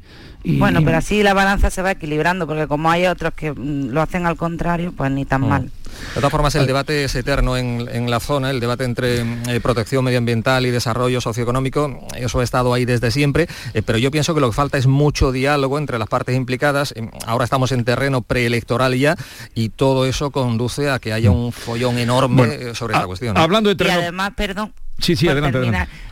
[0.53, 4.01] bueno, pero así la balanza se va equilibrando, porque como hay otros que mm, lo
[4.01, 5.47] hacen al contrario, pues ni tan mm.
[5.47, 5.71] mal.
[6.15, 10.05] De todas formas, el debate es eterno en, la zona, el debate entre eh, protección
[10.05, 14.41] medioambiental y desarrollo socioeconómico, eso ha estado ahí desde siempre, eh, pero yo pienso que
[14.41, 16.93] lo que falta es mucho diálogo entre las partes implicadas.
[16.95, 19.15] Eh, ahora estamos en terreno preelectoral ya
[19.55, 23.37] y todo eso conduce a que haya un follón enorme sobre esta cuestión.
[23.37, 23.99] Hablando de terreno...
[23.99, 25.59] Y además, perdón, Sí, sí, adelante,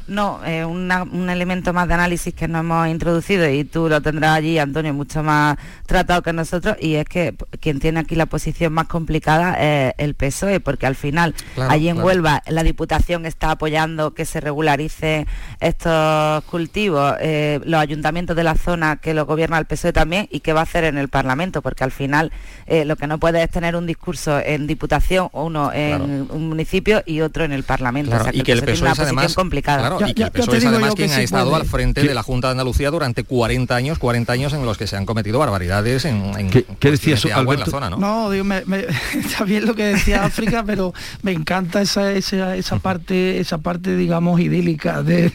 [0.08, 4.38] No, eh, un elemento más de análisis que no hemos introducido y tú lo tendrás
[4.38, 8.74] allí, Antonio, mucho más tratado que nosotros, y es que quien tiene aquí la posición
[8.74, 11.34] más complicada es el PSOE, porque al final
[11.70, 15.28] allí en Huelva la Diputación está apoyando que se regularicen
[15.60, 20.42] estos cultivos, eh, los ayuntamientos de la zona que lo gobierna el PSOE también, y
[20.42, 22.32] qué va a hacer en el Parlamento, porque al final
[22.68, 27.02] eh, lo que no puede es tener un discurso en Diputación, uno en un municipio
[27.06, 28.16] y otro en el Parlamento.
[28.34, 29.95] y que el es además, complicada.
[30.08, 32.52] Y que el PSOE es además quien ha estado al frente de la Junta de
[32.52, 36.50] Andalucía durante 40 años, 40 años en los que se han cometido barbaridades en, en
[36.50, 37.98] ¿Qué, ¿qué decía eso, en la zona, ¿no?
[37.98, 38.64] No, digo, me,
[39.14, 43.96] está bien lo que decía África, pero me encanta esa, esa, esa parte, esa parte,
[43.96, 45.32] digamos, idílica de,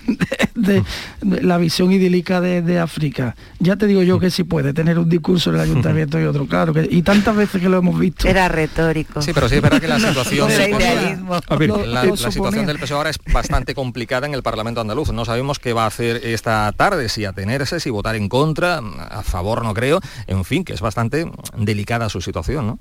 [0.54, 0.82] de,
[1.20, 3.36] la visión idílica de, África.
[3.58, 6.46] Ya te digo yo que sí puede tener un discurso en el ayuntamiento y otro,
[6.46, 8.28] claro, que, y tantas veces que lo hemos visto.
[8.28, 9.20] Era retórico.
[9.20, 13.18] Sí, pero sí es verdad que la situación, la, la situación del PSOE ahora es
[13.32, 15.12] bastante complicada en el Parlamento andaluz.
[15.12, 19.22] No sabemos qué va a hacer esta tarde, si atenerse, si votar en contra, a
[19.22, 22.78] favor no creo, en fin, que es bastante delicada su situación, ¿no?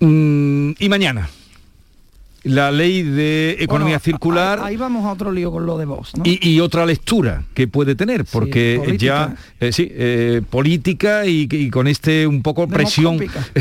[0.00, 1.28] Mm, y mañana
[2.44, 4.60] la ley de economía circular.
[4.62, 6.16] Ahí vamos a otro lío con lo de Vox.
[6.16, 6.22] ¿no?
[6.24, 12.26] Y, otra lectura que puede tener, porque ya, eh, sí, eh, política y, con este
[12.26, 13.18] un poco presión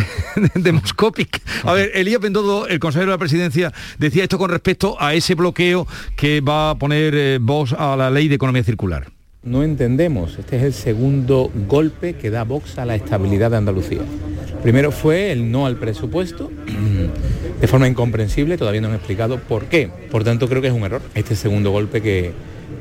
[0.56, 1.40] demoscópica.
[1.64, 5.36] A ver, Elías Bendodo, el consejero de la presidencia, decía esto con respecto a ese
[5.36, 9.08] bloqueo que va a poner eh, Vox a la ley de economía circular.
[9.44, 14.02] No entendemos, este es el segundo golpe que da Vox a la estabilidad de Andalucía.
[14.62, 16.52] Primero fue el no al presupuesto,
[17.60, 19.90] de forma incomprensible, todavía no han explicado por qué.
[20.12, 22.34] Por tanto, creo que es un error este segundo golpe que,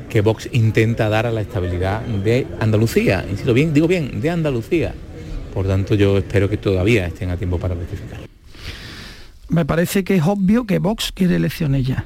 [0.07, 3.25] que Vox intenta dar a la estabilidad de Andalucía.
[3.27, 4.93] Insisto, bien, digo bien, de Andalucía.
[5.55, 8.19] Por tanto, yo espero que todavía estén a tiempo para rectificar.
[9.49, 12.05] Me parece que es obvio que Vox quiere elecciones ya.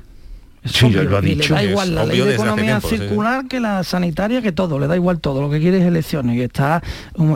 [0.65, 1.53] Sí, lo ha dicho.
[1.53, 4.95] Le da igual la ley de economía circular que la sanitaria, que todo, le da
[4.95, 6.81] igual todo, lo que quiere es elecciones y está,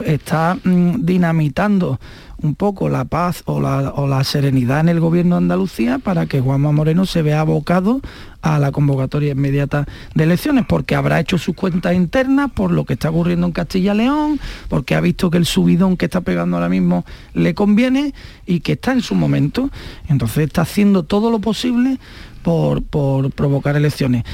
[0.04, 1.98] está mm, dinamitando
[2.42, 6.72] un poco la paz o la, serenidad en el gobierno de Andalucía para que Juanma
[6.72, 8.00] Moreno se vea abocado
[8.42, 12.94] a la convocatoria inmediata de elecciones, porque habrá hecho sus cuentas internas por lo que
[12.94, 16.68] está ocurriendo en Castilla León, porque ha visto que el subidón que está pegando ahora
[16.68, 17.04] mismo
[17.34, 18.14] le conviene
[18.46, 19.70] y que está en su momento.
[20.08, 21.98] Entonces está haciendo todo lo posible
[22.42, 24.24] por, por provocar elecciones,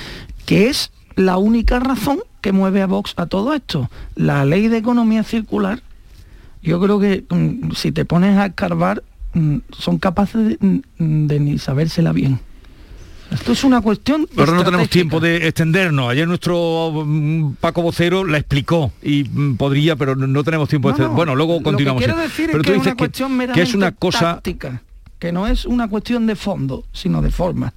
[0.45, 3.91] que es la única razón que mueve a Vox a todo esto.
[4.15, 5.83] La ley de economía circular
[6.63, 9.03] yo creo que mm, si te pones a escarbar,
[9.35, 12.41] mm, son capaces de, mm, ni sabérsela bien.
[13.31, 14.29] Esto es una cuestión.
[14.37, 16.09] Pero no tenemos tiempo de extendernos.
[16.11, 17.05] Ayer nuestro
[17.61, 21.35] Paco Vocero la explicó y podría, pero no- tenemos tiempo de No, extender- no, Bueno,
[21.35, 22.03] luego continuamos.
[22.03, 23.93] Lo que quiero decir pero es tú que es una cuestión que, meramente es una
[23.93, 24.83] cosa táctica,
[25.19, 27.73] que no es una cuestión de fondo, sino de forma.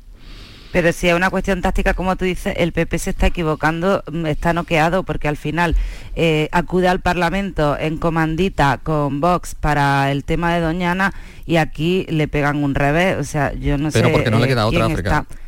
[0.72, 4.26] Pero si es una cuestión táctica, como tú dices, el PP se está equivocando, mm,
[4.28, 5.76] está noqueado, porque al final
[6.16, 11.14] eh, acude al Parlamento en comandita con Vox para el tema de Doñana
[11.46, 13.18] y aquí le pegan un revés.
[13.18, 14.14] O sea, yo no Pero sé.
[14.14, 15.26] porque no le eh, queda otra, quién África.
[15.28, 15.40] está.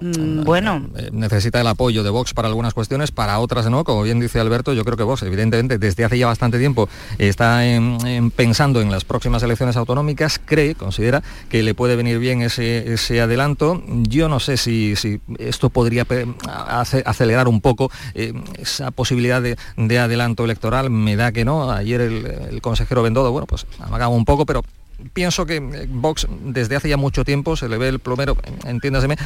[0.00, 4.02] Mm, bueno, Eh, necesita el apoyo de Vox para algunas cuestiones, para otras no, como
[4.02, 6.88] bien dice Alberto, yo creo que Vox evidentemente desde hace ya bastante tiempo
[7.18, 12.18] está en- en pensando en las próximas elecciones autonómicas, cree, considera que le puede venir
[12.18, 13.82] bien ese, ese adelanto.
[14.02, 16.06] Yo no sé si, si esto podría
[16.68, 21.70] ace- acelerar un poco eh, esa posibilidad de, de adelanto electoral, me da que no.
[21.70, 24.62] Ayer el, el consejero Bendodo, bueno, pues amagaba un poco, pero
[25.12, 29.16] pienso que eh, Vox desde hace ya mucho tiempo se le ve el plomero, entiéndaseme,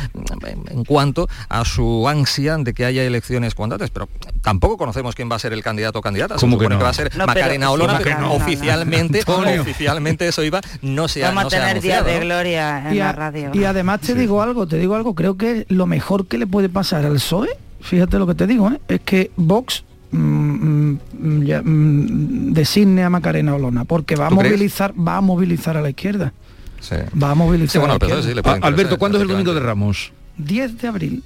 [0.46, 4.08] en- cuanto a su ansia de que haya elecciones cuanto antes, pero
[4.42, 6.34] tampoco conocemos quién va a ser el candidato o candidata.
[6.34, 6.78] Se ¿Cómo que no?
[6.78, 8.32] va a ser No, pero- Macarena Olona, pero Olona.
[8.34, 9.62] oficialmente, Antonio.
[9.62, 12.20] oficialmente eso iba, no se ha, vamos no a tener días de ¿no?
[12.26, 13.50] gloria en Y, la a- radio.
[13.54, 16.68] y además te digo algo, te digo algo, creo que lo mejor que le puede
[16.68, 17.48] pasar al PSOE,
[17.80, 18.80] fíjate lo que te digo, ¿eh?
[18.88, 24.92] es que Vox mm, mm, ya, mm, designe a Macarena Olona, porque va a movilizar,
[24.96, 26.32] va a movilizar a la izquierda.
[26.80, 26.96] Sí.
[27.22, 28.28] Va a movilizar Sí, bueno, a la al PSOE izquierda.
[28.30, 29.60] sí le puede interesar, Alberto, ¿cuándo es el domingo de.
[29.60, 30.12] Ramos?
[30.38, 31.22] 10 de abril.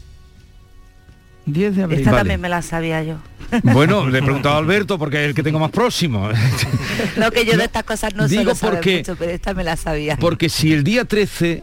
[1.46, 1.98] 10 de abril.
[2.00, 2.20] Esta Vale.
[2.22, 3.16] también me la sabía yo.
[3.62, 6.28] Bueno, le he preguntado a Alberto porque es el que tengo más próximo.
[7.16, 9.76] No, que yo de estas cosas no digo saber porque- mucho, pero esta me la
[9.76, 10.16] sabía.
[10.16, 11.62] Porque si el día 13,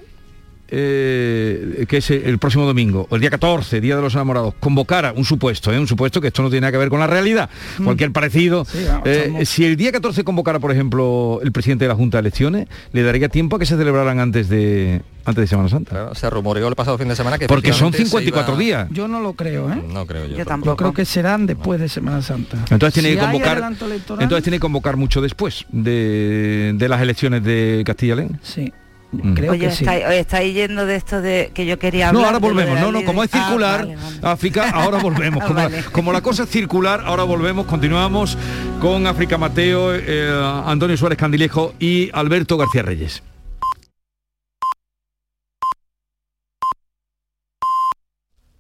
[0.72, 5.14] eh, que es el próximo domingo, o el día 14, Día de los Enamorados, convocara
[5.16, 5.80] un supuesto, ¿eh?
[5.80, 7.50] un supuesto que esto no tiene nada que ver con la realidad,
[7.84, 11.90] cualquier parecido, Sí, vamos, eh, si el día 14 convocara, por ejemplo, el presidente de
[11.90, 15.48] la Junta de Elecciones, le daría tiempo a que se celebraran antes de, antes de
[15.48, 15.90] Semana Santa.
[15.92, 18.64] Claro, se rumoreó el pasado fin de semana que Porque son efectivamente se 54 iba-
[18.86, 18.88] días.
[18.92, 19.82] Yo no lo creo, ¿eh?
[19.92, 20.38] No creo yo.
[20.38, 20.72] Yo tampoco.
[20.72, 22.58] Yo creo que serán después de Semana Santa.
[22.70, 23.62] Entonces tiene Si que convocar.
[24.20, 28.40] Entonces tiene que convocar mucho después de, de las elecciones de Castilla y León.
[28.42, 28.81] Sí, Mm.
[29.36, 29.84] Creo Oye, que sí.
[29.84, 32.22] estáis, oye, estáis yendo de esto de que yo quería hablar.
[32.22, 32.80] No, ahora lo de volvemos.
[32.80, 34.20] No, no, ley como es circular, Ah, vale, vale.
[34.34, 35.44] África, ahora volvemos.
[35.44, 35.84] Como, Vale.
[35.92, 38.38] como la cosa es circular, ahora volvemos, continuamos
[38.80, 43.22] con África Mateo, eh, Antonio Suárez Candilejo y Alberto García Reyes.